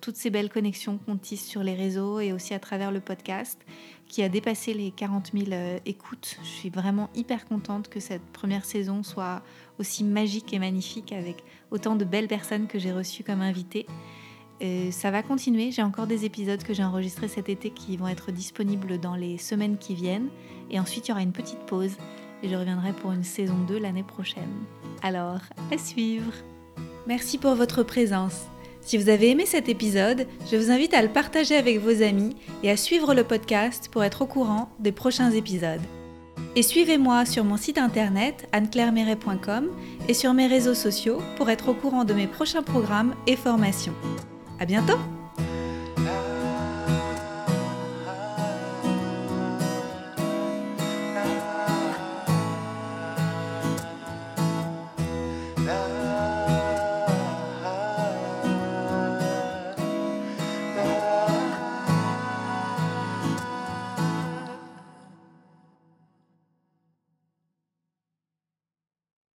toutes 0.00 0.16
ces 0.16 0.30
belles 0.30 0.48
connexions 0.48 0.98
qu'on 0.98 1.18
tisse 1.18 1.46
sur 1.46 1.62
les 1.62 1.74
réseaux 1.74 2.18
et 2.18 2.32
aussi 2.32 2.54
à 2.54 2.58
travers 2.58 2.90
le 2.90 3.00
podcast 3.00 3.60
qui 4.08 4.22
a 4.22 4.28
dépassé 4.28 4.72
les 4.72 4.90
40 4.90 5.32
000 5.34 5.52
euh, 5.52 5.78
écoutes. 5.84 6.38
Je 6.42 6.48
suis 6.48 6.70
vraiment 6.70 7.10
hyper 7.14 7.44
contente 7.44 7.88
que 7.88 8.00
cette 8.00 8.24
première 8.32 8.64
saison 8.64 9.02
soit 9.02 9.42
aussi 9.78 10.02
magique 10.02 10.52
et 10.52 10.58
magnifique 10.58 11.12
avec 11.12 11.44
autant 11.70 11.96
de 11.96 12.04
belles 12.04 12.28
personnes 12.28 12.66
que 12.66 12.78
j'ai 12.78 12.92
reçues 12.92 13.24
comme 13.24 13.42
invitées 13.42 13.86
ça 14.90 15.10
va 15.10 15.22
continuer. 15.22 15.70
J'ai 15.70 15.82
encore 15.82 16.06
des 16.06 16.24
épisodes 16.24 16.62
que 16.62 16.74
j'ai 16.74 16.84
enregistrés 16.84 17.28
cet 17.28 17.48
été 17.48 17.70
qui 17.70 17.96
vont 17.96 18.08
être 18.08 18.32
disponibles 18.32 18.98
dans 18.98 19.16
les 19.16 19.38
semaines 19.38 19.76
qui 19.78 19.94
viennent. 19.94 20.28
Et 20.70 20.80
ensuite, 20.80 21.08
il 21.08 21.10
y 21.10 21.12
aura 21.12 21.22
une 21.22 21.32
petite 21.32 21.60
pause 21.66 21.96
et 22.42 22.48
je 22.48 22.56
reviendrai 22.56 22.92
pour 22.92 23.12
une 23.12 23.24
saison 23.24 23.56
2 23.68 23.78
l'année 23.78 24.02
prochaine. 24.02 24.50
Alors, 25.02 25.40
à 25.72 25.78
suivre. 25.78 26.32
Merci 27.06 27.38
pour 27.38 27.54
votre 27.54 27.82
présence. 27.82 28.46
Si 28.80 28.98
vous 28.98 29.08
avez 29.08 29.30
aimé 29.30 29.46
cet 29.46 29.68
épisode, 29.68 30.26
je 30.50 30.56
vous 30.56 30.70
invite 30.70 30.92
à 30.92 31.02
le 31.02 31.08
partager 31.08 31.56
avec 31.56 31.80
vos 31.80 32.02
amis 32.02 32.36
et 32.62 32.70
à 32.70 32.76
suivre 32.76 33.14
le 33.14 33.24
podcast 33.24 33.88
pour 33.90 34.04
être 34.04 34.22
au 34.22 34.26
courant 34.26 34.70
des 34.78 34.92
prochains 34.92 35.30
épisodes. 35.30 35.80
Et 36.54 36.62
suivez-moi 36.62 37.24
sur 37.24 37.44
mon 37.44 37.56
site 37.56 37.78
internet 37.78 38.46
anneclairemeret.com 38.52 39.68
et 40.08 40.14
sur 40.14 40.34
mes 40.34 40.46
réseaux 40.46 40.74
sociaux 40.74 41.18
pour 41.36 41.48
être 41.48 41.70
au 41.70 41.74
courant 41.74 42.04
de 42.04 42.12
mes 42.12 42.26
prochains 42.26 42.62
programmes 42.62 43.14
et 43.26 43.36
formations. 43.36 43.94
À 44.58 44.66
bientôt 44.66 44.98